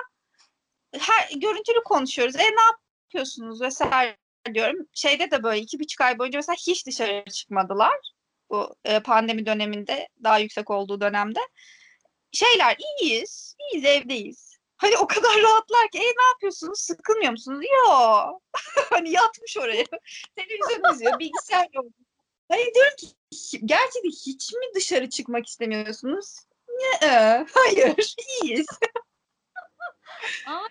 Her 0.99 1.29
görüntülü 1.39 1.83
konuşuyoruz. 1.85 2.35
E 2.35 2.39
ne 2.39 2.61
yapıyorsunuz 2.71 3.61
vesaire 3.61 4.17
diyorum. 4.53 4.87
Şeyde 4.93 5.31
de 5.31 5.43
böyle 5.43 5.61
iki 5.61 5.79
buçuk 5.79 6.01
ay 6.01 6.19
boyunca 6.19 6.39
mesela 6.39 6.55
hiç 6.67 6.87
dışarı 6.87 7.23
çıkmadılar. 7.31 7.97
Bu 8.49 8.75
e, 8.85 8.99
pandemi 8.99 9.45
döneminde 9.45 10.07
daha 10.23 10.39
yüksek 10.39 10.69
olduğu 10.69 11.01
dönemde. 11.01 11.39
Şeyler 12.31 12.77
iyiyiz. 13.01 13.55
iyiyiz 13.59 13.85
evdeyiz. 13.85 14.48
Hani 14.79 14.97
o 14.97 15.07
kadar 15.07 15.29
rahatlar 15.43 15.89
ki 15.91 15.97
e 15.97 16.01
ne 16.01 16.27
yapıyorsunuz? 16.33 16.79
Sıkılmıyor 16.79 17.31
musunuz? 17.31 17.65
Yok. 17.87 18.41
hani 18.89 19.11
yatmış 19.11 19.57
oraya. 19.57 19.83
Televizyon 20.35 20.93
izliyor. 20.93 21.19
Bilgisayar 21.19 21.67
yok. 21.73 21.85
Hani 22.49 22.73
diyorum 22.75 22.95
ki 22.97 23.07
gerçekten 23.65 24.09
hiç 24.09 24.53
mi 24.53 24.65
dışarı 24.75 25.09
çıkmak 25.09 25.47
istemiyorsunuz? 25.47 26.35
Ne? 26.69 27.45
Hayır. 27.53 28.15
iyiyiz. 28.41 28.67
Aa, 30.47 30.67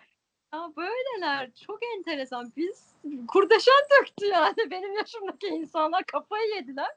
ya 0.54 0.72
böyleler 0.76 1.50
çok 1.66 1.78
enteresan. 1.96 2.52
Biz 2.56 2.84
kurdeşen 3.28 3.84
döktü 4.00 4.26
yani 4.26 4.70
benim 4.70 4.92
yaşımdaki 4.92 5.46
insanlar 5.46 6.04
kafayı 6.04 6.54
yediler. 6.54 6.90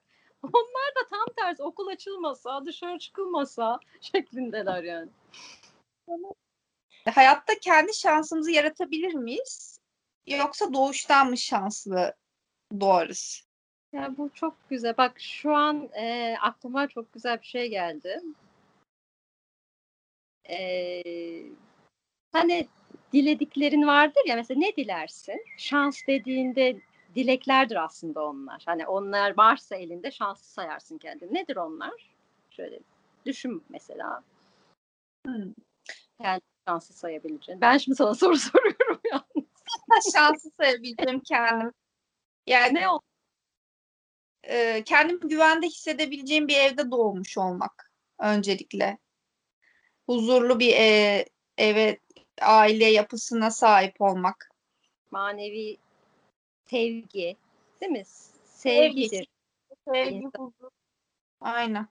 Onlar 0.43 0.95
da 0.95 1.07
tam 1.09 1.25
tersi 1.37 1.63
okul 1.63 1.87
açılmasa, 1.87 2.65
dışarı 2.65 2.99
çıkılmasa 2.99 3.79
şeklindeler 4.01 4.83
yani. 4.83 5.09
Hayatta 7.05 7.53
kendi 7.62 7.93
şansımızı 7.93 8.51
yaratabilir 8.51 9.13
miyiz? 9.13 9.79
Yoksa 10.27 10.74
doğuştan 10.74 11.29
mı 11.29 11.38
şanslı 11.38 12.15
doğarız? 12.79 13.48
Ya 13.93 14.17
bu 14.17 14.29
çok 14.34 14.70
güzel. 14.70 14.98
Bak 14.98 15.20
şu 15.20 15.55
an 15.55 15.89
e, 15.93 16.36
aklıma 16.41 16.88
çok 16.88 17.13
güzel 17.13 17.41
bir 17.41 17.46
şey 17.46 17.70
geldi. 17.70 18.22
E, 20.50 21.03
hani 22.31 22.67
dilediklerin 23.13 23.88
vardır 23.88 24.22
ya 24.27 24.36
mesela 24.36 24.60
ne 24.60 24.75
dilersin? 24.75 25.46
Şans 25.58 26.01
dediğinde 26.08 26.79
dileklerdir 27.15 27.84
aslında 27.84 28.25
onlar. 28.25 28.63
Hani 28.65 28.88
onlar 28.88 29.38
varsa 29.38 29.75
elinde 29.75 30.12
şanslı 30.12 30.46
sayarsın 30.46 30.98
kendini. 30.98 31.34
Nedir 31.34 31.55
onlar? 31.55 32.15
Şöyle 32.51 32.79
düşün 33.25 33.63
mesela. 33.70 34.24
Hmm. 35.25 35.53
Kendi 36.22 36.50
şanslı 36.67 36.95
sayabileceğin. 36.95 37.61
Ben 37.61 37.77
şimdi 37.77 37.95
sana 37.95 38.15
soru 38.15 38.37
soruyorum 38.37 39.01
yalnız. 39.11 39.49
şanslı 40.13 40.51
sayabileceğim 40.59 41.19
kendim. 41.19 41.73
Yani 42.47 42.73
ne 42.73 42.89
oldu? 42.89 43.03
e, 44.43 44.83
kendimi 44.83 45.19
güvende 45.19 45.67
hissedebileceğim 45.67 46.47
bir 46.47 46.57
evde 46.59 46.91
doğmuş 46.91 47.37
olmak 47.37 47.91
öncelikle. 48.19 48.97
Huzurlu 50.05 50.59
bir 50.59 50.73
e, 50.73 51.25
eve, 51.57 51.99
aile 52.41 52.85
yapısına 52.85 53.51
sahip 53.51 54.01
olmak. 54.01 54.49
Manevi 55.11 55.77
sevgi, 56.69 57.37
değil 57.81 57.91
mi? 57.91 58.03
Sevgidir. 58.45 59.27
Sevgi, 59.87 60.15
İnsan- 60.15 60.39
huzur. 60.39 60.69
Aynen. 61.41 61.87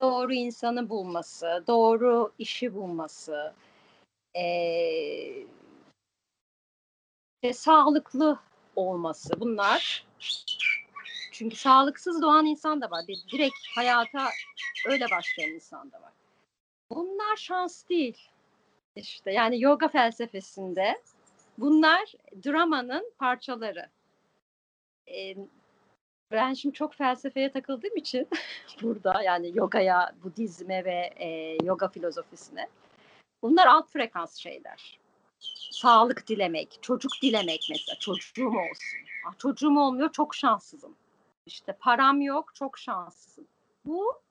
Doğru 0.00 0.32
insanı 0.34 0.88
bulması, 0.90 1.64
doğru 1.66 2.32
işi 2.38 2.74
bulması, 2.74 3.54
ve 7.44 7.52
sağlıklı 7.52 8.38
olması. 8.76 9.40
Bunlar 9.40 10.06
çünkü 11.32 11.56
sağlıksız 11.56 12.22
doğan 12.22 12.46
insan 12.46 12.80
da 12.80 12.90
var. 12.90 13.04
Direkt 13.32 13.56
hayata 13.76 14.28
öyle 14.86 15.04
başlayan 15.10 15.50
insan 15.50 15.92
da 15.92 16.02
var. 16.02 16.12
Bunlar 16.90 17.36
şans 17.36 17.88
değil. 17.88 18.28
İşte 18.96 19.32
yani 19.32 19.60
yoga 19.60 19.88
felsefesinde 19.88 21.02
bunlar 21.58 22.12
dramanın 22.44 23.12
parçaları. 23.18 23.90
Ee, 25.08 25.34
ben 26.30 26.54
şimdi 26.54 26.74
çok 26.74 26.94
felsefeye 26.94 27.52
takıldığım 27.52 27.96
için 27.96 28.28
burada 28.82 29.22
yani 29.22 29.52
yogaya, 29.54 30.12
Budizme 30.22 30.84
ve 30.84 31.12
e, 31.16 31.56
yoga 31.64 31.88
filozofisine 31.88 32.68
bunlar 33.44 33.66
alt 33.66 33.90
frekans 33.90 34.36
şeyler. 34.36 34.98
Sağlık 35.70 36.26
dilemek, 36.28 36.78
çocuk 36.82 37.12
dilemek 37.22 37.66
mesela 37.70 37.98
çocuğum 37.98 38.46
olsun. 38.46 38.98
Ah, 39.28 39.38
çocuğum 39.38 39.78
olmuyor 39.78 40.12
çok 40.12 40.34
şanssızım. 40.34 40.94
İşte 41.46 41.76
param 41.80 42.20
yok 42.20 42.54
çok 42.54 42.78
şanssızım. 42.78 43.46
Bu 43.84 44.22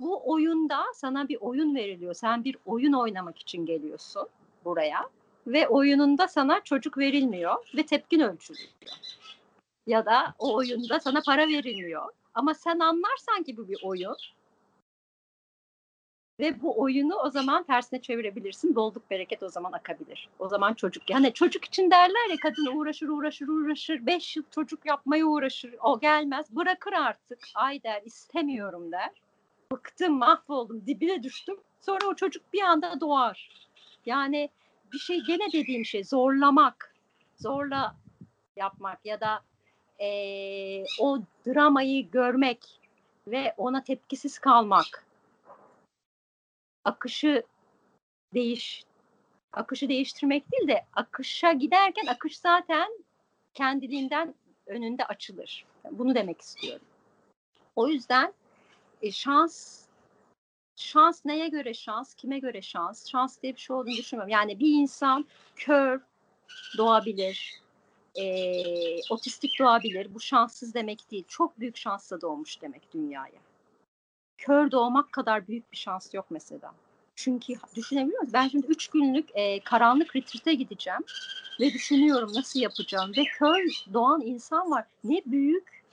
bu 0.00 0.32
oyunda 0.32 0.84
sana 0.94 1.28
bir 1.28 1.36
oyun 1.40 1.74
veriliyor. 1.74 2.14
Sen 2.14 2.44
bir 2.44 2.56
oyun 2.66 2.92
oynamak 2.92 3.38
için 3.38 3.66
geliyorsun 3.66 4.28
buraya 4.64 5.08
ve 5.46 5.68
oyununda 5.68 6.28
sana 6.28 6.60
çocuk 6.64 6.98
verilmiyor 6.98 7.70
ve 7.76 7.86
tepkin 7.86 8.20
ölçülüyor. 8.20 8.68
Ya 9.86 10.06
da 10.06 10.34
o 10.38 10.54
oyunda 10.54 11.00
sana 11.00 11.20
para 11.26 11.48
verilmiyor. 11.48 12.12
Ama 12.34 12.54
sen 12.54 12.78
anlarsan 12.78 13.42
ki 13.42 13.56
bu 13.56 13.68
bir 13.68 13.78
oyun 13.82 14.16
ve 16.40 16.62
bu 16.62 16.80
oyunu 16.80 17.14
o 17.14 17.30
zaman 17.30 17.62
tersine 17.62 18.00
çevirebilirsin. 18.00 18.76
Bolluk 18.76 19.10
bereket 19.10 19.42
o 19.42 19.48
zaman 19.48 19.72
akabilir. 19.72 20.28
O 20.38 20.48
zaman 20.48 20.74
çocuk 20.74 21.10
yani 21.10 21.32
çocuk 21.32 21.64
için 21.64 21.90
derler 21.90 22.30
ya 22.30 22.36
kadın 22.42 22.66
uğraşır 22.76 23.08
uğraşır 23.08 23.48
uğraşır. 23.48 24.06
Beş 24.06 24.36
yıl 24.36 24.44
çocuk 24.50 24.86
yapmaya 24.86 25.26
uğraşır. 25.26 25.74
O 25.82 26.00
gelmez. 26.00 26.56
Bırakır 26.56 26.92
artık. 26.92 27.38
Ay 27.54 27.82
der 27.82 28.02
istemiyorum 28.04 28.92
der. 28.92 29.10
Bıktım 29.72 30.18
mahvoldum 30.18 30.86
dibine 30.86 31.22
düştüm. 31.22 31.56
Sonra 31.80 32.06
o 32.06 32.14
çocuk 32.14 32.52
bir 32.52 32.62
anda 32.62 33.00
doğar. 33.00 33.50
Yani 34.06 34.48
bir 34.92 34.98
şey 34.98 35.20
gene 35.20 35.52
dediğim 35.52 35.84
şey 35.84 36.04
zorlamak. 36.04 36.94
Zorla 37.36 37.96
yapmak 38.56 39.06
ya 39.06 39.20
da 39.20 39.40
eee, 40.00 40.84
o 41.00 41.18
dramayı 41.46 42.10
görmek 42.10 42.80
ve 43.26 43.54
ona 43.56 43.84
tepkisiz 43.84 44.38
kalmak 44.38 45.07
akışı 46.88 47.42
değiş 48.34 48.84
akışı 49.52 49.88
değiştirmek 49.88 50.52
değil 50.52 50.68
de 50.68 50.86
akışa 50.92 51.52
giderken 51.52 52.06
akış 52.06 52.38
zaten 52.38 52.88
kendiliğinden 53.54 54.34
önünde 54.66 55.04
açılır. 55.04 55.64
Bunu 55.90 56.14
demek 56.14 56.40
istiyorum. 56.40 56.86
O 57.76 57.88
yüzden 57.88 58.32
e, 59.02 59.10
şans 59.10 59.84
şans 60.76 61.24
neye 61.24 61.48
göre 61.48 61.74
şans, 61.74 62.14
kime 62.14 62.38
göre 62.38 62.62
şans? 62.62 63.10
Şans 63.10 63.42
diye 63.42 63.54
bir 63.54 63.60
şey 63.60 63.76
olduğunu 63.76 63.96
düşünmüyorum. 63.96 64.32
Yani 64.32 64.58
bir 64.58 64.72
insan 64.80 65.26
kör 65.56 66.00
doğabilir, 66.78 67.62
e, 68.14 68.24
otistik 69.10 69.58
doğabilir. 69.58 70.14
Bu 70.14 70.20
şanssız 70.20 70.74
demek 70.74 71.10
değil. 71.10 71.24
Çok 71.28 71.60
büyük 71.60 71.76
şansla 71.76 72.20
doğmuş 72.20 72.62
demek 72.62 72.94
dünyaya. 72.94 73.47
Kör 74.38 74.70
doğmak 74.70 75.12
kadar 75.12 75.48
büyük 75.48 75.72
bir 75.72 75.76
şans 75.76 76.14
yok 76.14 76.26
mesela. 76.30 76.74
Çünkü 77.14 77.54
düşünebiliyor 77.76 78.20
musun? 78.20 78.32
Ben 78.32 78.48
şimdi 78.48 78.66
üç 78.66 78.88
günlük 78.88 79.28
e, 79.34 79.60
karanlık 79.60 80.16
retreat'e 80.16 80.54
gideceğim 80.54 81.00
ve 81.60 81.72
düşünüyorum 81.72 82.30
nasıl 82.34 82.60
yapacağım 82.60 83.12
ve 83.16 83.24
kör 83.24 83.64
doğan 83.92 84.20
insan 84.20 84.70
var. 84.70 84.84
Ne 85.04 85.22
büyük 85.26 85.84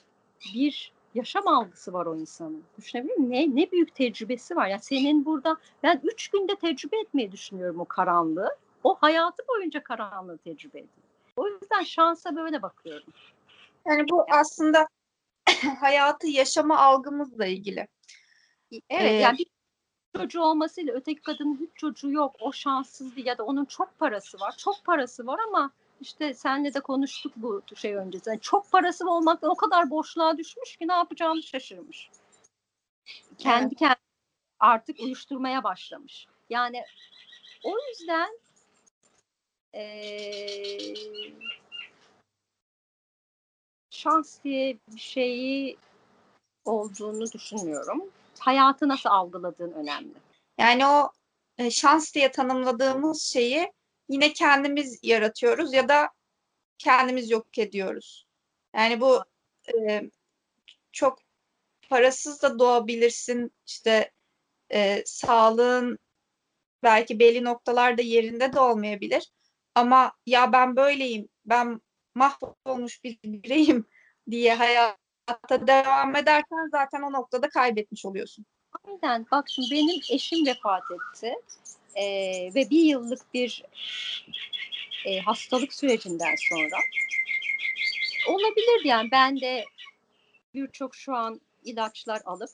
bir 0.53 0.93
yaşam 1.15 1.47
algısı 1.47 1.93
var 1.93 2.05
o 2.05 2.15
insanın. 2.15 2.63
Düşünebiliyor 2.77 3.17
musun? 3.17 3.31
Ne, 3.31 3.55
ne 3.55 3.71
büyük 3.71 3.95
tecrübesi 3.95 4.55
var. 4.55 4.67
Yani 4.67 4.81
senin 4.81 5.25
burada 5.25 5.58
ben 5.84 6.01
üç 6.03 6.27
günde 6.27 6.55
tecrübe 6.55 6.99
etmeyi 6.99 7.31
düşünüyorum 7.31 7.79
o 7.79 7.86
karanlığı. 7.86 8.49
O 8.84 8.95
hayatı 9.01 9.43
boyunca 9.47 9.84
karanlığı 9.84 10.38
tecrübe 10.38 10.77
ediyor. 10.77 11.05
O 11.38 11.47
yüzden 11.47 11.84
şansa 11.84 12.36
böyle 12.36 12.62
bakıyorum. 12.62 13.13
Yani 13.88 14.10
bu 14.10 14.25
aslında 14.31 14.88
hayatı 15.79 16.27
yaşama 16.27 16.77
algımızla 16.77 17.45
ilgili. 17.45 17.88
Evet 18.89 19.11
Ee, 19.11 19.21
yani 19.21 19.38
bir 19.38 19.47
çocuğu 20.17 20.41
olmasıyla 20.41 20.93
öteki 20.93 21.21
kadının 21.21 21.57
hiç 21.59 21.69
çocuğu 21.75 22.11
yok. 22.11 22.35
O 22.39 22.51
şanssız 22.51 23.15
değil 23.15 23.27
ya 23.27 23.38
da 23.38 23.43
onun 23.45 23.65
çok 23.65 23.99
parası 23.99 24.39
var. 24.39 24.55
Çok 24.57 24.85
parası 24.85 25.27
var 25.27 25.39
ama 25.47 25.71
işte 26.01 26.33
senle 26.33 26.73
de 26.73 26.79
konuştuk 26.79 27.33
bu 27.35 27.61
şey 27.75 27.95
öncesi. 27.95 28.29
Yani 28.29 28.39
çok 28.41 28.71
parası 28.71 29.09
olmaktan 29.09 29.49
o 29.49 29.55
kadar 29.55 29.89
boşluğa 29.89 30.38
düşmüş 30.38 30.77
ki 30.77 30.88
ne 30.88 30.93
yapacağını 30.93 31.43
şaşırmış. 31.43 32.09
Kendi 33.38 33.75
kendine 33.75 33.95
artık 34.59 34.99
uyuşturmaya 34.99 35.63
başlamış. 35.63 36.27
Yani 36.49 36.83
o 37.63 37.75
yüzden 37.89 38.39
eee, 39.73 40.95
şans 43.89 44.43
diye 44.43 44.77
bir 44.88 44.99
şeyi 44.99 45.77
olduğunu 46.65 47.31
düşünmüyorum. 47.31 48.11
Hayatı 48.45 48.88
nasıl 48.88 49.10
algıladığın 49.10 49.71
önemli. 49.71 50.13
Yani 50.58 50.88
o 50.88 51.12
e, 51.58 51.71
şans 51.71 52.13
diye 52.13 52.31
tanımladığımız 52.31 53.23
şeyi 53.23 53.71
yine 54.10 54.34
kendimiz 54.34 54.99
yaratıyoruz 55.03 55.73
ya 55.73 55.89
da 55.89 56.10
kendimiz 56.77 57.29
yok 57.29 57.58
ediyoruz. 57.58 58.27
Yani 58.75 59.01
bu 59.01 59.23
e, 59.73 60.01
çok 60.91 61.19
parasız 61.89 62.41
da 62.41 62.60
doğabilirsin. 62.60 63.51
İşte 63.67 64.12
e, 64.73 65.03
sağlığın 65.05 65.99
belki 66.84 67.19
belli 67.19 67.43
noktalarda 67.43 68.01
yerinde 68.01 68.53
de 68.53 68.60
olmayabilir. 68.60 69.31
Ama 69.75 70.12
ya 70.25 70.51
ben 70.51 70.75
böyleyim, 70.75 71.29
ben 71.45 71.81
mahvolmuş 72.15 73.03
bir 73.03 73.19
bireyim 73.23 73.86
diye 74.31 74.55
hayata 75.27 75.67
devam 75.67 76.15
edersen 76.15 76.69
zaten 76.71 77.01
o 77.01 77.11
noktada 77.11 77.49
kaybetmiş 77.49 78.05
oluyorsun. 78.05 78.45
Aynen. 78.83 79.25
Bak 79.31 79.45
şimdi 79.49 79.67
benim 79.71 80.01
eşim 80.11 80.45
vefat 80.45 80.83
etti. 80.91 81.35
Ee, 81.95 82.51
ve 82.55 82.69
bir 82.69 82.81
yıllık 82.81 83.33
bir 83.33 83.63
e, 85.05 85.19
hastalık 85.19 85.73
sürecinden 85.73 86.35
sonra 86.49 86.77
olabilirdi 88.27 88.88
yani 88.88 89.11
ben 89.11 89.41
de 89.41 89.65
birçok 90.53 90.95
şu 90.95 91.15
an 91.15 91.41
ilaçlar 91.63 92.21
alıp 92.25 92.49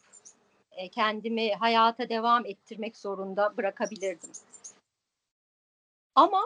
e, 0.71 0.89
kendimi 0.89 1.53
hayata 1.53 2.09
devam 2.09 2.45
ettirmek 2.45 2.97
zorunda 2.97 3.57
bırakabilirdim. 3.57 4.31
Ama 6.15 6.43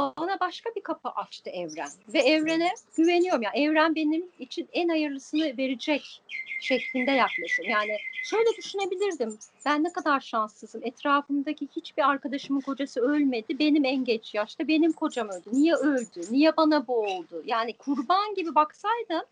bana 0.00 0.40
başka 0.40 0.70
bir 0.76 0.80
kapı 0.80 1.08
açtı 1.08 1.50
evren 1.50 1.90
ve 2.08 2.18
evrene 2.18 2.70
güveniyorum. 2.96 3.42
Yani 3.42 3.64
evren 3.64 3.94
benim 3.94 4.24
için 4.38 4.68
en 4.72 4.88
hayırlısını 4.88 5.56
verecek 5.58 6.22
şeklinde 6.60 7.10
yaklaşıyorum. 7.10 7.72
Yani 7.72 7.96
şöyle 8.24 8.56
düşünebilirdim. 8.56 9.38
Ben 9.66 9.84
ne 9.84 9.92
kadar 9.92 10.20
şanssızım. 10.20 10.80
Etrafımdaki 10.84 11.68
hiçbir 11.76 12.10
arkadaşımın 12.10 12.60
kocası 12.60 13.00
ölmedi. 13.00 13.58
Benim 13.58 13.84
en 13.84 14.04
geç 14.04 14.34
yaşta 14.34 14.68
benim 14.68 14.92
kocam 14.92 15.28
öldü. 15.28 15.48
Niye 15.52 15.74
öldü? 15.74 16.20
Niye 16.30 16.56
bana 16.56 16.86
bu 16.86 17.06
oldu? 17.06 17.42
Yani 17.46 17.76
kurban 17.76 18.34
gibi 18.34 18.54
baksaydım 18.54 19.22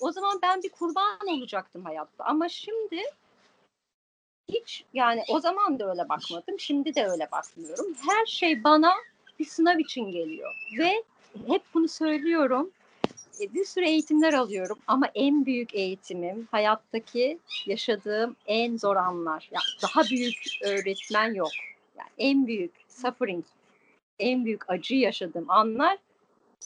o 0.00 0.12
zaman 0.12 0.38
ben 0.42 0.62
bir 0.62 0.68
kurban 0.68 1.28
olacaktım 1.28 1.84
hayatta. 1.84 2.24
Ama 2.24 2.48
şimdi 2.48 3.02
hiç 4.48 4.84
yani 4.94 5.24
o 5.28 5.40
zaman 5.40 5.78
da 5.78 5.90
öyle 5.90 6.08
bakmadım. 6.08 6.60
Şimdi 6.60 6.94
de 6.94 7.06
öyle 7.06 7.28
bakmıyorum. 7.32 7.86
Her 8.08 8.26
şey 8.26 8.64
bana 8.64 8.92
bir 9.38 9.44
sınav 9.44 9.78
için 9.78 10.10
geliyor. 10.10 10.54
Ve 10.78 11.02
hep 11.46 11.62
bunu 11.74 11.88
söylüyorum. 11.88 12.70
E, 13.40 13.54
Bir 13.54 13.64
sürü 13.64 13.84
eğitimler 13.84 14.32
alıyorum 14.32 14.78
ama 14.86 15.06
en 15.14 15.46
büyük 15.46 15.74
eğitimim 15.74 16.48
hayattaki 16.50 17.38
yaşadığım 17.66 18.36
en 18.46 18.76
zor 18.76 18.96
anlar. 18.96 19.48
Yani 19.52 19.64
daha 19.82 20.02
büyük 20.10 20.36
öğretmen 20.64 21.34
yok. 21.34 21.50
Yani 21.98 22.10
en 22.18 22.46
büyük 22.46 22.72
suffering, 22.88 23.44
en 24.18 24.44
büyük 24.44 24.70
acı 24.70 24.94
yaşadığım 24.94 25.50
anlar 25.50 25.98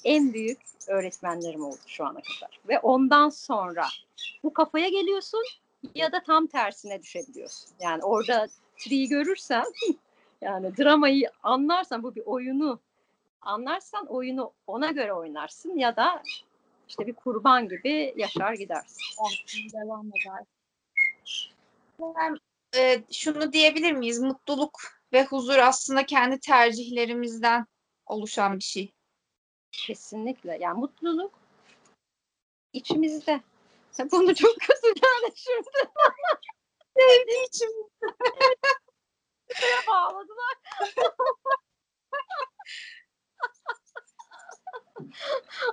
en 0.05 0.33
büyük 0.33 0.59
öğretmenlerim 0.89 1.65
oldu 1.65 1.81
şu 1.87 2.05
ana 2.05 2.21
kadar. 2.21 2.61
Ve 2.69 2.79
ondan 2.79 3.29
sonra 3.29 3.87
bu 4.43 4.53
kafaya 4.53 4.89
geliyorsun 4.89 5.43
ya 5.95 6.13
da 6.13 6.23
tam 6.23 6.47
tersine 6.47 7.03
düşebiliyorsun. 7.03 7.71
Yani 7.81 8.03
orada 8.03 8.49
triyi 8.79 9.09
görürsen 9.09 9.65
yani 10.43 10.77
dramayı 10.77 11.31
anlarsan 11.43 12.03
bu 12.03 12.15
bir 12.15 12.23
oyunu 12.27 12.81
anlarsan 13.41 14.07
oyunu 14.07 14.53
ona 14.67 14.91
göre 14.91 15.13
oynarsın 15.13 15.77
ya 15.77 15.97
da 15.97 16.23
işte 16.89 17.07
bir 17.07 17.13
kurban 17.13 17.69
gibi 17.69 18.15
yaşar 18.17 18.55
gidersin. 18.55 19.01
devam 19.73 20.07
eder. 20.07 20.45
Ben, 21.99 22.39
e, 22.77 23.03
şunu 23.13 23.53
diyebilir 23.53 23.93
miyiz? 23.93 24.19
Mutluluk 24.19 24.81
ve 25.13 25.25
huzur 25.25 25.59
aslında 25.59 26.07
kendi 26.07 26.41
tercihlerimizden 26.41 27.67
oluşan 28.07 28.59
bir 28.59 28.65
şey. 28.65 28.93
Kesinlikle. 29.73 30.59
Yani 30.61 30.79
mutluluk 30.79 31.33
içimizde. 32.73 33.41
Bunu 34.13 34.35
çok 34.35 34.57
yani 34.87 35.33
şimdi. 35.35 35.69
Sevdiği 36.99 37.47
için 37.47 37.91
Buraya 39.61 39.87
bağladılar. 39.89 40.55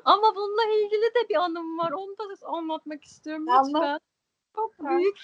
Ama 0.05 0.35
bununla 0.35 0.63
ilgili 0.63 1.01
de 1.15 1.29
bir 1.29 1.35
anım 1.35 1.77
var. 1.77 1.91
Onu 1.91 2.17
da 2.17 2.47
anlatmak 2.47 3.03
istiyorum 3.03 3.49
Anlat. 3.49 3.65
lütfen. 3.67 3.99
Çok 4.55 4.73
Ha. 4.79 4.97
büyük 4.97 5.15
bir 5.15 5.21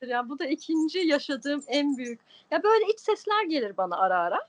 şeydir 0.00 0.12
ya. 0.14 0.28
Bu 0.28 0.38
da 0.38 0.46
ikinci 0.46 0.98
yaşadığım 0.98 1.64
en 1.66 1.96
büyük. 1.96 2.20
Ya 2.50 2.62
böyle 2.62 2.86
iç 2.92 3.00
sesler 3.00 3.44
gelir 3.44 3.76
bana 3.76 3.96
ara 3.98 4.18
ara. 4.18 4.48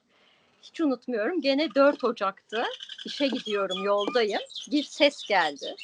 Hiç 0.62 0.82
unutmuyorum. 0.82 1.42
Gene 1.42 1.76
4 1.76 2.04
Ocak'tı. 2.04 2.64
İşe 3.06 3.28
gidiyorum, 3.28 3.84
yoldayım. 3.84 4.42
Bir 4.72 4.84
ses 4.84 5.28
geldi. 5.28 5.76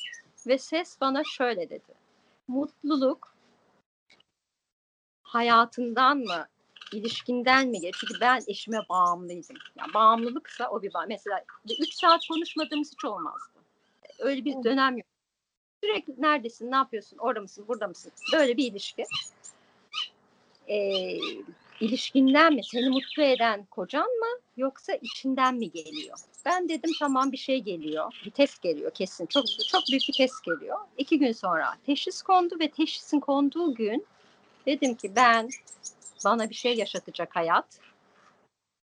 Ve 0.47 0.57
ses 0.57 1.01
bana 1.01 1.23
şöyle 1.23 1.69
dedi. 1.69 1.93
Mutluluk 2.47 3.33
hayatından 5.23 6.17
mı, 6.17 6.47
ilişkinden 6.93 7.67
mi 7.67 7.79
gelir? 7.79 7.95
Çünkü 7.99 8.21
ben 8.21 8.41
eşime 8.47 8.79
bağımlıydım. 8.89 9.57
Yani 9.75 9.93
bağımlılıksa 9.93 10.69
o 10.69 10.81
bir 10.81 10.93
bağ. 10.93 11.05
Mesela 11.07 11.45
3 11.79 11.93
saat 11.93 12.27
konuşmadığımız 12.27 12.91
hiç 12.91 13.05
olmazdı. 13.05 13.59
Öyle 14.19 14.45
bir 14.45 14.63
dönem 14.63 14.97
yok. 14.97 15.07
Sürekli 15.83 16.21
neredesin, 16.21 16.71
ne 16.71 16.75
yapıyorsun, 16.75 17.17
orada 17.17 17.41
mısın, 17.41 17.65
burada 17.67 17.87
mısın? 17.87 18.11
Böyle 18.33 18.57
bir 18.57 18.71
ilişki. 18.71 19.05
Ee, 20.67 21.17
ilişkinden 21.81 22.53
mi, 22.53 22.61
seni 22.63 22.89
mutlu 22.89 23.23
eden 23.23 23.65
kocan 23.65 24.07
mı 24.07 24.39
yoksa 24.57 24.93
içinden 24.93 25.55
mi 25.55 25.71
geliyor? 25.71 26.17
Ben 26.45 26.69
dedim 26.69 26.91
tamam 26.99 27.31
bir 27.31 27.37
şey 27.37 27.61
geliyor. 27.61 28.21
Bir 28.25 28.31
test 28.31 28.61
geliyor 28.61 28.91
kesin. 28.91 29.25
Çok 29.25 29.43
çok 29.71 29.81
büyük 29.91 30.01
bir 30.09 30.13
test 30.13 30.43
geliyor. 30.43 30.77
İki 30.97 31.19
gün 31.19 31.31
sonra 31.31 31.77
teşhis 31.85 32.21
kondu 32.21 32.59
ve 32.59 32.71
teşhisin 32.71 33.19
konduğu 33.19 33.75
gün 33.75 34.05
dedim 34.65 34.95
ki 34.95 35.15
ben 35.15 35.49
bana 36.25 36.49
bir 36.49 36.55
şey 36.55 36.75
yaşatacak 36.75 37.35
hayat. 37.35 37.79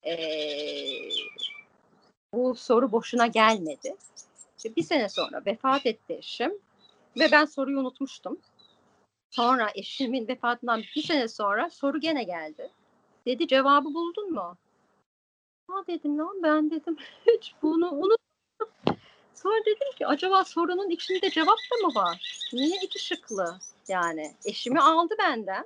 Ee, 0.05 0.17
bu 2.33 2.55
soru 2.55 2.91
boşuna 2.91 3.27
gelmedi. 3.27 3.95
İşte 4.57 4.75
bir 4.75 4.83
sene 4.83 5.09
sonra 5.09 5.41
vefat 5.45 5.85
etti 5.85 6.13
eşim 6.13 6.53
ve 7.19 7.31
ben 7.31 7.45
soruyu 7.45 7.79
unutmuştum. 7.79 8.39
Sonra 9.29 9.71
eşimin 9.75 10.27
vefatından 10.27 10.83
bir 10.95 11.01
sene 11.01 11.27
sonra 11.27 11.69
soru 11.69 11.99
gene 11.99 12.23
geldi. 12.23 12.71
Dedi 13.25 13.47
cevabı 13.47 13.93
buldun 13.93 14.33
mu? 14.33 14.57
Ha 15.67 15.83
dedim 15.87 16.19
lan 16.19 16.43
ben 16.43 16.71
dedim 16.71 16.97
hiç 17.27 17.53
bunu 17.61 17.91
unuttum. 17.91 18.17
Sonra 19.33 19.65
dedim 19.65 19.91
ki 19.97 20.07
acaba 20.07 20.43
sorunun 20.43 20.89
içinde 20.89 21.29
cevap 21.29 21.57
da 21.57 21.87
mı 21.87 21.95
var? 21.95 22.39
Niye 22.53 22.79
iki 22.83 22.99
şıklı? 22.99 23.59
Yani 23.87 24.35
eşimi 24.45 24.79
aldı 24.81 25.15
benden. 25.19 25.65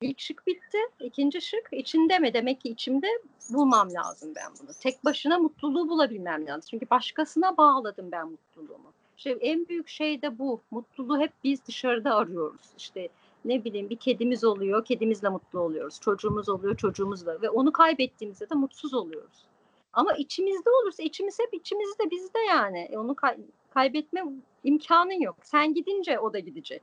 İlk 0.00 0.20
şık 0.20 0.46
bitti. 0.46 0.78
İkinci 1.00 1.40
şık 1.40 1.68
içinde 1.72 2.18
mi? 2.18 2.34
Demek 2.34 2.60
ki 2.60 2.68
içimde 2.68 3.06
bulmam 3.50 3.92
lazım 3.92 4.32
ben 4.36 4.52
bunu. 4.60 4.70
Tek 4.80 5.04
başına 5.04 5.38
mutluluğu 5.38 5.88
bulabilmem 5.88 6.46
lazım. 6.46 6.68
Çünkü 6.70 6.90
başkasına 6.90 7.56
bağladım 7.56 8.08
ben 8.12 8.28
mutluluğumu. 8.28 8.92
İşte 9.16 9.30
en 9.30 9.68
büyük 9.68 9.88
şey 9.88 10.22
de 10.22 10.38
bu. 10.38 10.60
Mutluluğu 10.70 11.18
hep 11.18 11.32
biz 11.44 11.66
dışarıda 11.66 12.14
arıyoruz. 12.14 12.60
İşte 12.78 13.08
ne 13.44 13.64
bileyim 13.64 13.90
bir 13.90 13.96
kedimiz 13.96 14.44
oluyor, 14.44 14.84
kedimizle 14.84 15.28
mutlu 15.28 15.60
oluyoruz. 15.60 16.00
Çocuğumuz 16.00 16.48
oluyor, 16.48 16.76
çocuğumuzla 16.76 17.42
ve 17.42 17.50
onu 17.50 17.72
kaybettiğimizde 17.72 18.50
de 18.50 18.54
mutsuz 18.54 18.94
oluyoruz. 18.94 19.44
Ama 19.92 20.12
içimizde 20.12 20.70
olursa 20.70 21.02
içimiz 21.02 21.38
hep 21.40 21.54
içimizde 21.54 22.10
bizde 22.10 22.38
yani. 22.38 22.88
E 22.92 22.98
onu 22.98 23.14
kay- 23.14 23.38
kaybetme 23.70 24.24
imkanın 24.64 25.20
yok. 25.20 25.36
Sen 25.42 25.74
gidince 25.74 26.18
o 26.18 26.32
da 26.32 26.38
gidecek. 26.38 26.82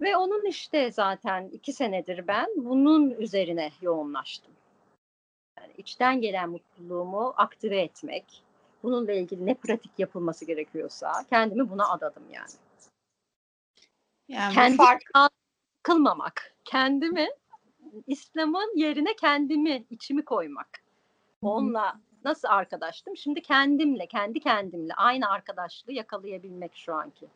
Ve 0.00 0.16
onun 0.16 0.46
işte 0.46 0.92
zaten 0.92 1.48
iki 1.52 1.72
senedir 1.72 2.26
ben 2.26 2.46
bunun 2.56 3.10
üzerine 3.10 3.72
yoğunlaştım. 3.80 4.52
Yani 5.60 5.72
içten 5.78 6.20
gelen 6.20 6.50
mutluluğumu 6.50 7.34
aktive 7.36 7.80
etmek, 7.80 8.42
bununla 8.82 9.12
ilgili 9.12 9.46
ne 9.46 9.54
pratik 9.54 9.98
yapılması 9.98 10.44
gerekiyorsa 10.44 11.24
kendimi 11.30 11.70
buna 11.70 11.90
adadım 11.90 12.24
yani. 12.32 12.50
Yani 14.28 14.54
Kendi 14.54 14.76
fark 14.76 15.02
kılmamak, 15.82 16.54
kendimi 16.64 17.28
İslam'ın 18.06 18.76
yerine 18.76 19.16
kendimi, 19.16 19.84
içimi 19.90 20.24
koymak. 20.24 20.68
Onunla 21.42 22.00
nasıl 22.24 22.48
arkadaştım? 22.48 23.16
Şimdi 23.16 23.42
kendimle, 23.42 24.06
kendi 24.06 24.40
kendimle 24.40 24.94
aynı 24.94 25.30
arkadaşlığı 25.30 25.92
yakalayabilmek 25.92 26.76
şu 26.76 26.94
anki 26.94 27.28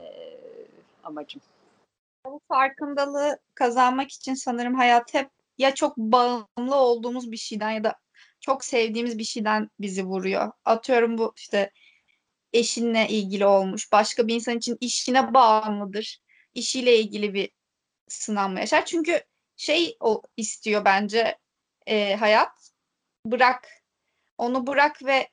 eee, 0.00 0.61
amacım. 1.02 1.42
bu 2.26 2.40
farkındalığı 2.48 3.38
kazanmak 3.54 4.10
için 4.10 4.34
sanırım 4.34 4.74
hayat 4.74 5.14
hep 5.14 5.30
ya 5.58 5.74
çok 5.74 5.96
bağımlı 5.96 6.76
olduğumuz 6.76 7.32
bir 7.32 7.36
şeyden 7.36 7.70
ya 7.70 7.84
da 7.84 7.94
çok 8.40 8.64
sevdiğimiz 8.64 9.18
bir 9.18 9.24
şeyden 9.24 9.70
bizi 9.80 10.04
vuruyor. 10.04 10.52
Atıyorum 10.64 11.18
bu 11.18 11.32
işte 11.36 11.72
eşinle 12.52 13.08
ilgili 13.08 13.46
olmuş. 13.46 13.92
Başka 13.92 14.28
bir 14.28 14.34
insan 14.34 14.56
için 14.58 14.76
işine 14.80 15.34
bağımlıdır. 15.34 16.20
İşiyle 16.54 16.98
ilgili 16.98 17.34
bir 17.34 17.50
sınanma 18.08 18.60
yaşar. 18.60 18.84
Çünkü 18.84 19.22
şey 19.56 19.96
o 20.00 20.22
istiyor 20.36 20.84
bence 20.84 21.38
e, 21.86 22.16
hayat. 22.16 22.72
Bırak. 23.26 23.68
Onu 24.38 24.66
bırak 24.66 25.04
ve 25.04 25.28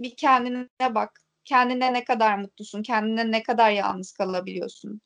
bir 0.00 0.16
kendine 0.16 0.94
bak. 0.94 1.20
Kendine 1.44 1.92
ne 1.92 2.04
kadar 2.04 2.38
mutlusun, 2.38 2.82
kendine 2.82 3.30
ne 3.30 3.42
kadar 3.42 3.70
yalnız 3.70 4.12
kalabiliyorsun. 4.12 5.00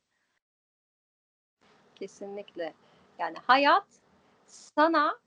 Kesinlikle. 1.98 2.74
Yani 3.18 3.36
hayat 3.46 3.86
sana 4.46 5.18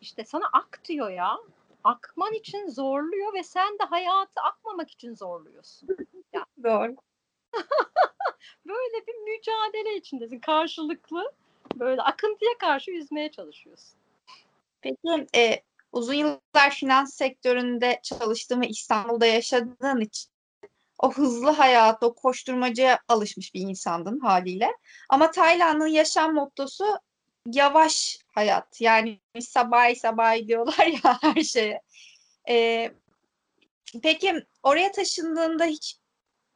işte 0.00 0.24
sana 0.24 0.44
ak 0.52 0.80
diyor 0.84 1.10
ya. 1.10 1.38
Akman 1.84 2.32
için 2.32 2.68
zorluyor 2.68 3.34
ve 3.34 3.42
sen 3.42 3.78
de 3.78 3.84
hayatı 3.84 4.40
akmamak 4.40 4.90
için 4.90 5.14
zorluyorsun. 5.14 5.88
Doğru. 6.64 6.96
Böyle 8.66 9.06
bir 9.06 9.14
mücadele 9.14 9.96
içindesin 9.96 10.38
karşılıklı. 10.38 11.32
Böyle 11.74 12.02
akıntıya 12.02 12.58
karşı 12.58 12.90
yüzmeye 12.90 13.30
çalışıyorsun. 13.30 13.98
Peki 14.80 15.26
e, 15.36 15.62
uzun 15.92 16.14
yıllar 16.14 16.70
finans 16.70 17.14
sektöründe 17.14 18.00
çalıştığın 18.02 18.60
ve 18.60 18.68
İstanbul'da 18.68 19.26
yaşadığın 19.26 20.00
için 20.00 20.30
o 21.02 21.12
hızlı 21.12 21.50
hayata, 21.50 22.06
o 22.06 22.14
koşturmacaya 22.14 22.98
alışmış 23.08 23.54
bir 23.54 23.60
insandın 23.60 24.20
haliyle. 24.20 24.76
Ama 25.08 25.30
Tayland'ın 25.30 25.86
yaşam 25.86 26.34
mottosu 26.34 26.84
yavaş 27.46 28.18
hayat. 28.34 28.80
Yani 28.80 29.20
sabah 29.40 29.94
sabah 29.94 30.46
diyorlar 30.46 30.86
ya 31.04 31.18
her 31.20 31.42
şeye. 31.42 31.80
E, 32.48 32.90
peki 34.02 34.44
oraya 34.62 34.92
taşındığında 34.92 35.64
hiç 35.64 35.96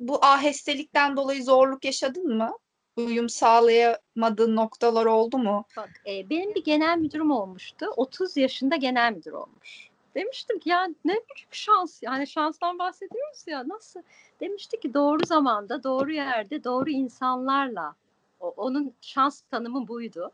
bu 0.01 0.25
ahestelikten 0.25 1.17
dolayı 1.17 1.45
zorluk 1.45 1.85
yaşadın 1.85 2.37
mı? 2.37 2.59
Uyum 2.97 3.29
sağlayamadığın 3.29 4.57
noktalar 4.57 5.07
oldu 5.07 5.39
mu? 5.39 5.67
Bak 5.77 5.91
e, 6.07 6.31
benim 6.31 6.55
bir 6.55 6.65
genel 6.65 6.99
müdürüm 6.99 7.31
olmuştu. 7.31 7.87
30 7.97 8.37
yaşında 8.37 8.77
genel 8.77 9.13
müdür 9.13 9.33
olmuş. 9.33 9.94
Demiştim 10.15 10.59
ki 10.59 10.69
ya 10.69 10.87
ne 11.05 11.13
büyük 11.13 11.55
şans. 11.55 12.03
Yani 12.03 12.27
şanstan 12.27 12.79
bahsediyoruz 12.79 13.45
ya 13.47 13.69
nasıl? 13.69 14.01
Demişti 14.41 14.81
ki 14.81 14.95
doğru 14.95 15.27
zamanda, 15.27 15.83
doğru 15.83 16.13
yerde, 16.13 16.65
doğru 16.65 16.91
insanlarla. 16.91 17.95
O, 18.41 18.55
onun 18.57 18.95
şans 19.01 19.41
tanımı 19.41 19.89
buydu. 19.89 20.31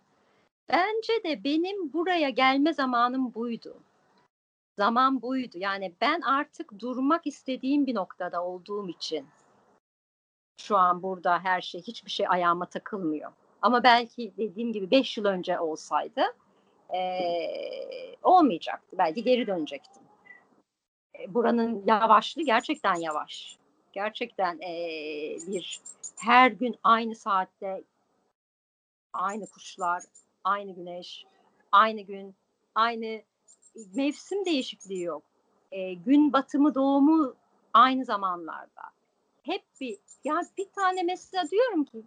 Bence 0.69 1.13
de 1.25 1.45
benim 1.45 1.93
buraya 1.93 2.31
gelme 2.31 2.73
zamanım 2.73 3.35
buydu. 3.35 3.77
Zaman 4.79 5.23
buydu. 5.23 5.59
Yani 5.59 5.93
ben 6.01 6.21
artık 6.21 6.79
durmak 6.79 7.27
istediğim 7.27 7.87
bir 7.87 7.95
noktada 7.95 8.45
olduğum 8.45 8.89
için 8.89 9.27
şu 10.61 10.77
an 10.77 11.03
burada 11.03 11.39
her 11.39 11.61
şey 11.61 11.83
hiçbir 11.83 12.11
şey 12.11 12.27
ayağıma 12.29 12.67
takılmıyor. 12.67 13.33
Ama 13.63 13.83
belki 13.83 14.33
dediğim 14.39 14.73
gibi 14.73 14.91
5 14.91 15.19
yıl 15.19 15.25
önce 15.25 15.61
olsaydı 15.61 16.23
eee, 16.93 18.17
olmayacaktı. 18.23 18.99
Belki 18.99 19.25
geri 19.25 19.47
dönecektim. 19.47 20.03
E, 21.19 21.35
buranın 21.35 21.83
yavaşlığı 21.87 22.43
gerçekten 22.43 22.95
yavaş. 22.95 23.57
Gerçekten 23.93 24.59
e, 24.61 24.73
bir 25.47 25.81
her 26.19 26.51
gün 26.51 26.77
aynı 26.83 27.15
saatte 27.15 27.83
aynı 29.13 29.47
kuşlar, 29.47 30.03
aynı 30.45 30.75
güneş, 30.75 31.25
aynı 31.73 32.01
gün, 32.01 32.35
aynı 32.75 33.23
mevsim 33.95 34.45
değişikliği 34.45 35.03
yok. 35.03 35.23
E, 35.73 35.95
gün 35.95 36.33
batımı 36.33 36.75
doğumu 36.75 37.35
aynı 37.75 38.05
zamanlarda. 38.05 38.83
Hep 39.43 39.63
bir 39.81 39.99
ya 40.25 40.41
bir 40.59 40.67
tane 40.77 41.03
mesela 41.03 41.51
diyorum 41.51 41.85
ki 41.85 42.03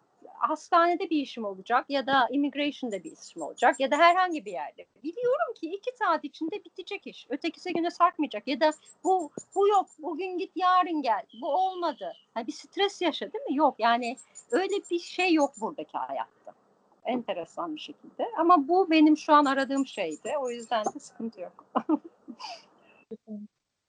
hastanede 0.48 1.10
bir 1.10 1.18
işim 1.22 1.46
olacak 1.46 1.86
ya 1.90 2.08
da 2.08 2.28
immigration'da 2.32 3.04
bir 3.04 3.12
işim 3.12 3.42
olacak 3.42 3.80
ya 3.80 3.92
da 3.92 3.98
herhangi 3.98 4.46
bir 4.46 4.52
yerde. 4.52 4.86
Biliyorum 5.04 5.54
ki 5.56 5.68
iki 5.68 5.92
saat 5.98 6.24
içinde 6.24 6.66
bitecek 6.66 7.08
iş. 7.08 7.28
Ötekisi 7.30 7.74
güne 7.74 7.92
sarkmayacak 7.92 8.48
ya 8.48 8.60
da 8.60 8.72
bu 9.04 9.32
bu 9.56 9.68
yok 9.68 9.88
bugün 10.00 10.38
git 10.38 10.52
yarın 10.56 11.02
gel 11.02 11.24
bu 11.42 11.48
olmadı. 11.48 12.14
Yani 12.38 12.48
bir 12.48 12.52
stres 12.52 13.02
yaşa 13.02 13.34
değil 13.34 13.44
mi? 13.44 13.56
Yok 13.56 13.76
yani 13.80 14.18
öyle 14.52 14.76
bir 14.92 15.00
şey 15.00 15.34
yok 15.34 15.54
buradaki 15.62 15.98
hayatta. 15.98 16.54
Enteresan 17.06 17.76
bir 17.76 17.82
şekilde 17.82 18.28
ama 18.38 18.68
bu 18.68 18.92
benim 18.92 19.18
şu 19.18 19.34
an 19.34 19.46
aradığım 19.46 19.88
şeydi. 19.88 20.34
O 20.40 20.50
yüzden 20.50 20.86
de 20.86 21.00
sıkıntı 21.00 21.42
yok. 21.42 21.66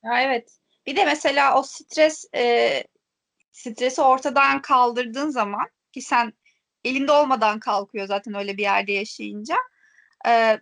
ya 0.03 0.21
evet. 0.21 0.59
Bir 0.85 0.95
de 0.95 1.05
mesela 1.05 1.59
o 1.59 1.63
stres 1.63 2.25
e, 2.35 2.83
stresi 3.51 4.01
ortadan 4.01 4.61
kaldırdığın 4.61 5.29
zaman 5.29 5.67
ki 5.91 6.01
sen 6.01 6.33
elinde 6.85 7.11
olmadan 7.11 7.59
kalkıyor 7.59 8.07
zaten 8.07 8.33
öyle 8.33 8.57
bir 8.57 8.61
yerde 8.61 8.91
yaşayınca. 8.91 9.55
Ee, 10.27 10.59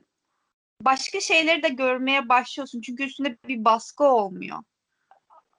başka 0.81 1.19
şeyleri 1.19 1.63
de 1.63 1.69
görmeye 1.69 2.29
başlıyorsun. 2.29 2.81
Çünkü 2.81 3.03
üstünde 3.03 3.37
bir 3.47 3.65
baskı 3.65 4.03
olmuyor. 4.03 4.63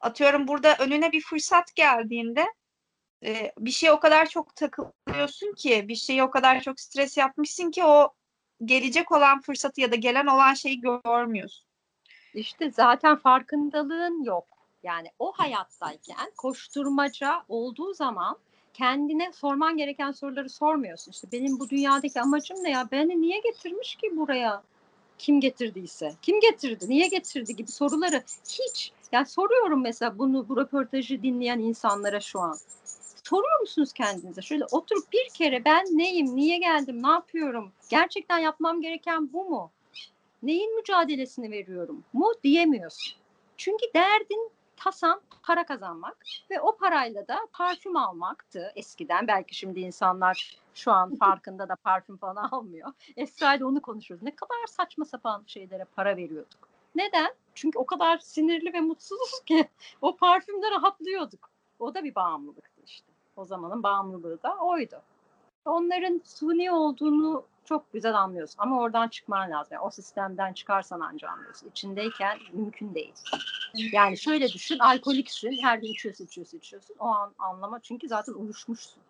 Atıyorum 0.00 0.48
burada 0.48 0.76
önüne 0.76 1.12
bir 1.12 1.20
fırsat 1.20 1.74
geldiğinde 1.74 2.46
e, 3.24 3.52
bir 3.58 3.70
şey 3.70 3.90
o 3.90 4.00
kadar 4.00 4.26
çok 4.26 4.56
takılıyorsun 4.56 5.54
ki, 5.54 5.88
bir 5.88 5.94
şeyi 5.94 6.22
o 6.22 6.30
kadar 6.30 6.60
çok 6.60 6.80
stres 6.80 7.16
yapmışsın 7.16 7.70
ki 7.70 7.84
o 7.84 8.12
gelecek 8.64 9.12
olan 9.12 9.40
fırsatı 9.40 9.80
ya 9.80 9.92
da 9.92 9.96
gelen 9.96 10.26
olan 10.26 10.54
şeyi 10.54 10.80
görmüyorsun. 10.80 11.66
İşte 12.34 12.70
zaten 12.70 13.16
farkındalığın 13.16 14.24
yok. 14.24 14.46
Yani 14.82 15.10
o 15.18 15.32
hayattayken 15.32 16.32
koşturmaca 16.36 17.44
olduğu 17.48 17.94
zaman 17.94 18.38
kendine 18.74 19.32
sorman 19.32 19.76
gereken 19.76 20.10
soruları 20.10 20.48
sormuyorsun. 20.48 21.12
İşte 21.12 21.28
benim 21.32 21.58
bu 21.58 21.70
dünyadaki 21.70 22.20
amacım 22.20 22.56
ne 22.64 22.70
ya? 22.70 22.88
Beni 22.92 23.20
niye 23.20 23.40
getirmiş 23.40 23.94
ki 23.96 24.16
buraya? 24.16 24.62
Kim 25.18 25.40
getirdiyse. 25.40 26.14
Kim 26.22 26.40
getirdi? 26.40 26.84
Niye 26.88 27.08
getirdi 27.08 27.56
gibi 27.56 27.70
soruları 27.70 28.22
hiç. 28.48 28.92
Yani 29.12 29.26
soruyorum 29.26 29.82
mesela 29.82 30.18
bunu 30.18 30.48
bu 30.48 30.56
röportajı 30.56 31.22
dinleyen 31.22 31.58
insanlara 31.58 32.20
şu 32.20 32.40
an. 32.40 32.56
Soruyor 33.24 33.60
musunuz 33.60 33.92
kendinize? 33.92 34.42
Şöyle 34.42 34.64
oturup 34.64 35.12
bir 35.12 35.28
kere 35.34 35.64
ben 35.64 35.84
neyim, 35.84 36.36
niye 36.36 36.58
geldim, 36.58 37.02
ne 37.02 37.08
yapıyorum? 37.08 37.72
Gerçekten 37.88 38.38
yapmam 38.38 38.80
gereken 38.80 39.32
bu 39.32 39.44
mu? 39.44 39.70
Neyin 40.42 40.76
mücadelesini 40.76 41.50
veriyorum 41.50 42.04
mu 42.12 42.32
diyemiyorsun. 42.44 43.14
Çünkü 43.56 43.84
derdin 43.94 44.50
tasan 44.76 45.20
para 45.42 45.66
kazanmak 45.66 46.16
ve 46.50 46.60
o 46.60 46.76
parayla 46.76 47.28
da 47.28 47.38
parfüm 47.52 47.96
almaktı 47.96 48.72
eskiden. 48.76 49.28
Belki 49.28 49.54
şimdi 49.54 49.80
insanlar 49.80 50.58
şu 50.74 50.92
an 50.92 51.16
farkında 51.16 51.68
da 51.68 51.76
parfüm 51.76 52.16
falan 52.16 52.48
almıyor. 52.52 52.92
Esra 53.16 53.54
ile 53.54 53.64
onu 53.64 53.82
konuşuyoruz. 53.82 54.22
Ne 54.22 54.36
kadar 54.36 54.66
saçma 54.68 55.04
sapan 55.04 55.44
şeylere 55.46 55.84
para 55.84 56.16
veriyorduk. 56.16 56.68
Neden? 56.94 57.34
Çünkü 57.54 57.78
o 57.78 57.86
kadar 57.86 58.18
sinirli 58.18 58.72
ve 58.72 58.80
mutsuzuz 58.80 59.40
ki 59.46 59.68
o 60.00 60.16
parfümde 60.16 60.70
rahatlıyorduk. 60.70 61.50
O 61.78 61.94
da 61.94 62.04
bir 62.04 62.14
bağımlılıktı 62.14 62.82
işte. 62.86 63.12
O 63.36 63.44
zamanın 63.44 63.82
bağımlılığı 63.82 64.42
da 64.42 64.56
oydu. 64.56 64.96
Onların 65.64 66.20
suni 66.24 66.70
olduğunu 66.72 67.44
çok 67.64 67.92
güzel 67.92 68.14
anlıyorsun. 68.14 68.56
Ama 68.58 68.80
oradan 68.80 69.08
çıkman 69.08 69.50
lazım. 69.50 69.74
Yani 69.74 69.82
o 69.82 69.90
sistemden 69.90 70.52
çıkarsan 70.52 71.00
ancak 71.00 71.30
anlıyorsun. 71.30 71.68
İçindeyken 71.68 72.38
mümkün 72.52 72.94
değil. 72.94 73.14
Yani 73.92 74.18
şöyle 74.18 74.48
düşün, 74.48 74.78
alkoliksin, 74.78 75.62
her 75.62 75.78
gün 75.78 75.88
içiyorsun, 75.88 76.24
içiyorsun, 76.24 76.58
içiyorsun. 76.58 76.96
O 76.98 77.06
an 77.06 77.34
anlama 77.38 77.80
çünkü 77.80 78.08
zaten 78.08 78.32
uyuşmuşsun. 78.32 79.02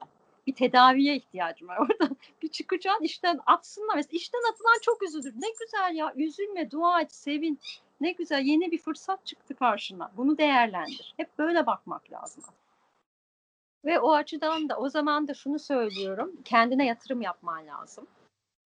Bir 0.47 0.55
tedaviye 0.55 1.17
ihtiyacım 1.17 1.69
var 1.69 1.77
orada. 1.81 2.15
Bir 2.43 2.49
çıkacaksın 2.49 3.05
işten 3.05 3.41
atsınlar. 3.47 3.97
Mesela 3.97 4.17
işten 4.17 4.53
atılan 4.53 4.79
çok 4.83 5.03
üzülür. 5.03 5.35
Ne 5.37 5.49
güzel 5.61 5.95
ya, 5.95 6.13
üzülme, 6.17 6.71
dua 6.71 7.01
et, 7.01 7.15
sevin. 7.15 7.61
Ne 8.01 8.13
güzel, 8.13 8.43
yeni 8.45 8.71
bir 8.71 8.79
fırsat 8.79 9.27
çıktı 9.27 9.55
karşına. 9.55 10.11
Bunu 10.17 10.39
değerlendir. 10.39 11.15
Hep 11.17 11.39
böyle 11.39 11.67
bakmak 11.67 12.13
lazım. 12.13 12.45
Ve 13.85 14.01
o 14.01 14.13
açıdan 14.13 14.69
da 14.69 14.77
o 14.77 14.89
zaman 14.89 15.29
da 15.29 15.35
şunu 15.35 15.59
söylüyorum. 15.59 16.33
Kendine 16.45 16.87
yatırım 16.87 17.23
yapman 17.23 17.67
lazım. 17.67 18.07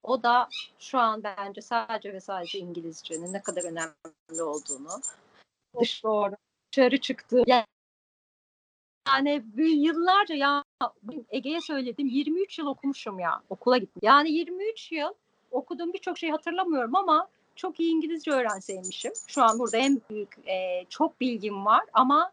O 0.03 0.23
da 0.23 0.49
şu 0.79 0.99
an 0.99 1.23
bence 1.23 1.61
sadece 1.61 2.13
ve 2.13 2.21
sadece 2.21 2.59
İngilizcenin 2.59 3.33
ne 3.33 3.43
kadar 3.43 3.65
önemli 3.65 4.43
olduğunu. 4.43 4.89
Dış 5.81 6.05
doğru. 6.05 6.35
Dışarı 6.73 7.01
çıktı. 7.01 7.43
Yani 9.09 9.45
yıllarca 9.57 10.35
ya 10.35 10.65
Ege'ye 11.29 11.61
söyledim 11.61 12.07
23 12.07 12.59
yıl 12.59 12.67
okumuşum 12.67 13.19
ya 13.19 13.43
okula 13.51 13.79
gittim. 13.79 14.01
Yani 14.03 14.31
23 14.31 14.93
yıl 14.93 15.15
okuduğum 15.51 15.93
birçok 15.93 16.19
şey 16.19 16.31
hatırlamıyorum 16.31 16.97
ama 16.97 17.29
çok 17.57 17.81
iyi 17.81 17.93
İngilizce 17.93 18.31
öğrenseymişim. 18.31 19.13
Şu 19.27 19.43
an 19.43 19.59
burada 19.59 19.77
en 19.77 20.01
büyük 20.11 20.49
e, 20.49 20.85
çok 20.89 21.21
bilgim 21.21 21.67
var 21.67 21.85
ama 21.93 22.33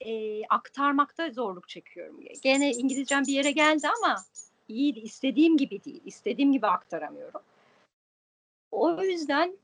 e, 0.00 0.42
aktarmakta 0.46 1.30
zorluk 1.30 1.68
çekiyorum. 1.68 2.20
Gene 2.42 2.72
İngilizcem 2.72 3.22
bir 3.22 3.32
yere 3.32 3.50
geldi 3.50 3.88
ama 3.88 4.16
iyi 4.68 4.94
istediğim 4.94 5.56
gibi 5.56 5.84
değil. 5.84 6.00
İstediğim 6.04 6.52
gibi 6.52 6.66
aktaramıyorum. 6.66 7.40
O 8.70 9.02
yüzden 9.02 9.56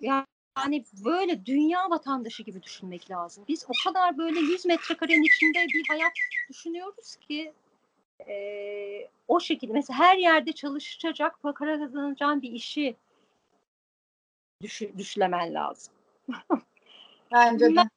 yani 0.00 0.84
böyle 1.04 1.46
dünya 1.46 1.90
vatandaşı 1.90 2.42
gibi 2.42 2.62
düşünmek 2.62 3.10
lazım. 3.10 3.44
Biz 3.48 3.66
o 3.68 3.72
kadar 3.84 4.18
böyle 4.18 4.40
100 4.40 4.66
metrekarenin 4.66 5.22
içinde 5.22 5.66
bir 5.74 5.84
hayat 5.88 6.12
düşünüyoruz 6.50 7.16
ki 7.16 7.52
e, 8.28 9.08
o 9.28 9.40
şekilde 9.40 9.72
mesela 9.72 9.98
her 9.98 10.16
yerde 10.16 10.52
çalışacak 10.52 11.42
para 11.42 11.78
kazanacağın 11.78 12.42
bir 12.42 12.52
işi 12.52 12.96
düş, 14.62 14.82
düşlemen 14.98 15.54
lazım. 15.54 15.94
Bence 17.32 17.76
de. 17.76 17.88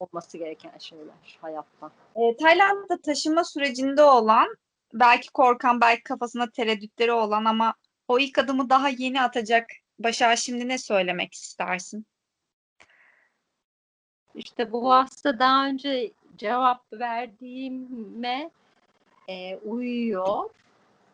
Olması 0.00 0.38
gereken 0.38 0.78
şeyler 0.78 1.38
hayatta. 1.40 1.90
E, 2.16 2.36
Tayland'da 2.36 3.00
taşıma 3.00 3.44
sürecinde 3.44 4.02
olan 4.02 4.56
belki 4.94 5.30
korkan, 5.30 5.80
belki 5.80 6.02
kafasında 6.02 6.50
tereddütleri 6.50 7.12
olan 7.12 7.44
ama 7.44 7.74
o 8.08 8.18
ilk 8.18 8.38
adımı 8.38 8.70
daha 8.70 8.88
yeni 8.88 9.22
atacak 9.22 9.66
Başar 9.98 10.36
şimdi 10.36 10.68
ne 10.68 10.78
söylemek 10.78 11.34
istersin? 11.34 12.06
İşte 14.34 14.72
bu 14.72 14.92
hasta 14.92 15.38
daha 15.38 15.66
önce 15.66 16.10
cevap 16.36 16.92
verdiğime 16.92 18.50
e, 19.28 19.56
uyuyor. 19.56 20.50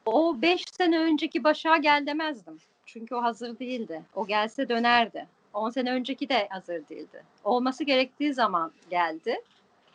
O 0.07 0.43
beş 0.43 0.65
sene 0.73 0.99
önceki 0.99 1.45
Başar 1.45 1.77
gel 1.77 2.07
demezdim. 2.07 2.59
Çünkü 2.87 3.15
o 3.15 3.23
hazır 3.23 3.59
değildi. 3.59 4.03
O 4.15 4.27
gelse 4.27 4.69
dönerdi. 4.69 5.27
On 5.55 5.71
sene 5.71 5.93
önceki 5.93 6.29
de 6.29 6.49
hazır 6.51 6.89
değildi. 6.89 7.25
Olması 7.45 7.85
gerektiği 7.85 8.35
zaman 8.35 8.73
geldi. 8.91 9.41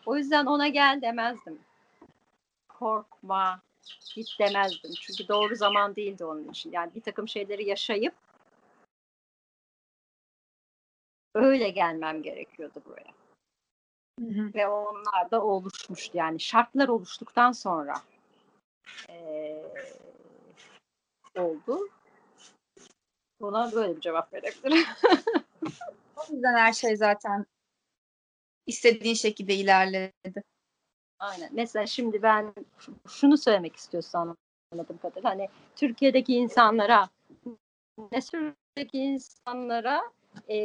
O 0.05 0.17
yüzden 0.17 0.45
ona 0.45 0.67
gel 0.67 1.01
demezdim. 1.01 1.59
Korkma, 2.69 3.61
git 4.15 4.27
demezdim. 4.39 4.91
Çünkü 5.01 5.27
doğru 5.27 5.55
zaman 5.55 5.95
değildi 5.95 6.25
onun 6.25 6.49
için. 6.49 6.71
Yani 6.71 6.91
bir 6.95 7.01
takım 7.01 7.27
şeyleri 7.27 7.65
yaşayıp 7.65 8.13
öyle 11.33 11.69
gelmem 11.69 12.21
gerekiyordu 12.21 12.81
buraya. 12.85 13.15
Hı 14.19 14.41
hı. 14.41 14.53
Ve 14.53 14.67
onlar 14.67 15.31
da 15.31 15.43
oluşmuştu. 15.43 16.17
Yani 16.17 16.39
şartlar 16.39 16.87
oluştuktan 16.87 17.51
sonra 17.51 17.93
e, 19.09 19.63
oldu. 21.35 21.89
Buna 23.41 23.71
böyle 23.71 23.95
bir 23.95 24.01
cevap 24.01 24.33
verebilirim. 24.33 24.85
o 26.15 26.33
yüzden 26.33 26.55
her 26.55 26.73
şey 26.73 26.97
zaten 26.97 27.45
istediğin 28.67 29.15
şekilde 29.15 29.55
ilerledi. 29.55 30.43
Aynen. 31.19 31.49
Mesela 31.51 31.87
şimdi 31.87 32.21
ben 32.21 32.53
şunu 33.07 33.37
söylemek 33.37 33.75
istiyorsam 33.75 34.37
anladığım 34.71 34.97
kadarıyla 34.97 35.29
hani 35.29 35.49
Türkiye'deki 35.75 36.33
insanlara 36.33 37.09
ne 38.11 38.19
Türkiye'deki 38.19 38.97
insanlara 38.97 40.01
e, 40.47 40.57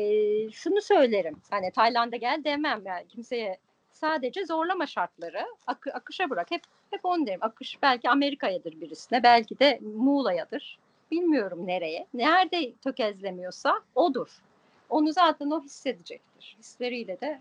şunu 0.51 0.81
söylerim. 0.81 1.37
Hani 1.51 1.73
Tayland'a 1.73 2.17
gel 2.17 2.45
demem 2.45 2.83
yani 2.87 3.09
kimseye 3.09 3.59
sadece 3.91 4.47
zorlama 4.47 4.87
şartları 4.87 5.47
akı, 5.67 5.91
akışa 5.93 6.31
bırak. 6.31 6.51
Hep 6.51 6.63
hep 6.91 7.05
onu 7.05 7.27
derim. 7.27 7.41
Akış 7.43 7.83
belki 7.83 8.11
Amerika'yadır 8.11 8.81
birisine, 8.81 9.23
belki 9.23 9.59
de 9.59 9.79
Muğla'yadır. 9.83 10.79
Bilmiyorum 11.11 11.67
nereye. 11.67 12.07
Nerede 12.15 12.73
tökezlemiyorsa 12.73 13.81
odur. 13.95 14.43
Onu 14.91 15.13
zaten 15.13 15.51
o 15.51 15.63
hissedecektir. 15.63 16.57
Hisleriyle 16.59 17.21
de 17.21 17.41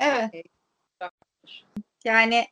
Evet. 0.00 0.46
Yani 2.04 2.46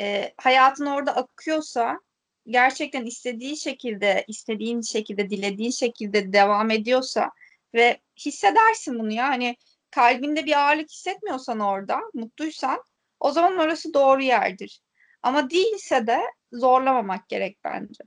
e, 0.00 0.32
hayatın 0.36 0.86
orada 0.86 1.16
akıyorsa 1.16 2.00
gerçekten 2.46 3.04
istediği 3.04 3.56
şekilde, 3.56 4.24
istediğin 4.28 4.80
şekilde, 4.80 5.30
dilediğin 5.30 5.70
şekilde 5.70 6.32
devam 6.32 6.70
ediyorsa 6.70 7.30
ve 7.74 8.00
hissedersin 8.18 8.98
bunu 8.98 9.12
ya 9.12 9.28
hani 9.28 9.56
kalbinde 9.90 10.46
bir 10.46 10.66
ağırlık 10.66 10.90
hissetmiyorsan 10.90 11.60
orada, 11.60 12.00
mutluysan 12.14 12.82
o 13.20 13.30
zaman 13.30 13.58
orası 13.58 13.94
doğru 13.94 14.22
yerdir. 14.22 14.80
Ama 15.22 15.50
değilse 15.50 16.06
de 16.06 16.20
zorlamamak 16.52 17.28
gerek 17.28 17.58
bence. 17.64 18.04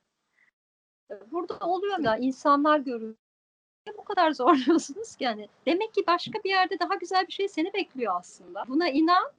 burada 1.32 1.58
oluyor 1.60 2.00
ya 2.00 2.18
insanlar 2.18 2.80
görüyor. 2.80 3.16
Bu 3.98 4.04
kadar 4.04 4.32
zorluyorsunuz 4.42 5.16
ki 5.16 5.24
yani? 5.24 5.50
Demek 5.66 5.94
ki 5.94 6.04
başka 6.08 6.44
bir 6.44 6.50
yerde 6.50 6.80
daha 6.80 6.96
güzel 6.96 7.28
bir 7.28 7.34
şey 7.34 7.48
seni 7.48 7.74
bekliyor 7.74 8.16
aslında. 8.20 8.64
Buna 8.68 8.90
inan. 8.90 9.32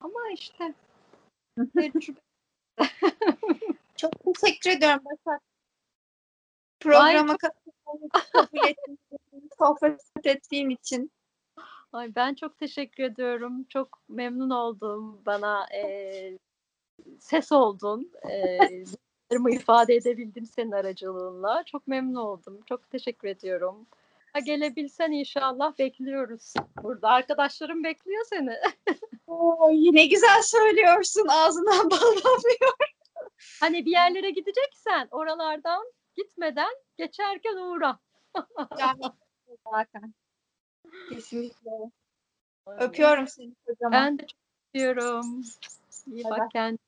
Ama 0.00 0.30
işte 0.32 0.74
Çok 3.96 4.12
teşekkür 4.24 4.70
ediyorum 4.70 5.04
Başak. 5.04 5.42
Programa 6.80 7.36
için, 8.70 8.98
sohbet 9.58 10.00
ettiğin 10.24 10.70
için. 10.70 11.12
Ay 11.92 12.14
ben 12.14 12.34
çok 12.34 12.58
teşekkür 12.58 13.04
ediyorum. 13.04 13.64
Çok 13.64 14.02
memnun 14.08 14.50
oldum. 14.50 15.22
Bana 15.26 15.66
e, 15.74 16.38
ses 17.18 17.52
oldun. 17.52 18.12
E, 18.30 18.58
duygularımı 19.30 19.50
ifade 19.60 19.94
edebildim 19.94 20.46
senin 20.46 20.72
aracılığınla. 20.72 21.62
Çok 21.64 21.86
memnun 21.86 22.14
oldum. 22.14 22.60
Çok 22.68 22.90
teşekkür 22.90 23.28
ediyorum. 23.28 23.86
Ha, 24.32 24.38
gelebilsen 24.38 25.12
inşallah 25.12 25.78
bekliyoruz. 25.78 26.54
Burada 26.82 27.08
arkadaşlarım 27.08 27.84
bekliyor 27.84 28.24
seni. 28.28 28.56
Oo, 29.26 29.70
ne 29.70 30.06
güzel 30.06 30.42
söylüyorsun. 30.42 31.26
Ağzından 31.28 31.84
bal 31.90 32.00
damlıyor. 32.00 32.74
hani 33.60 33.86
bir 33.86 33.90
yerlere 33.90 34.30
gideceksen 34.30 35.08
oralardan 35.10 35.92
gitmeden 36.16 36.74
geçerken 36.96 37.56
uğra. 37.56 37.98
Zaten. 39.72 40.14
Kesinlikle. 41.08 41.70
Öpüyorum 42.66 43.28
seni 43.28 43.54
kocaman. 43.66 43.92
Ben 43.92 44.18
de 44.18 44.26
çok 44.26 44.40
öpüyorum. 44.68 45.44
İyi 46.06 46.24
bak 46.24 46.50
kendine. 46.50 46.78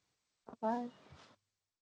Bye. 0.63 1.02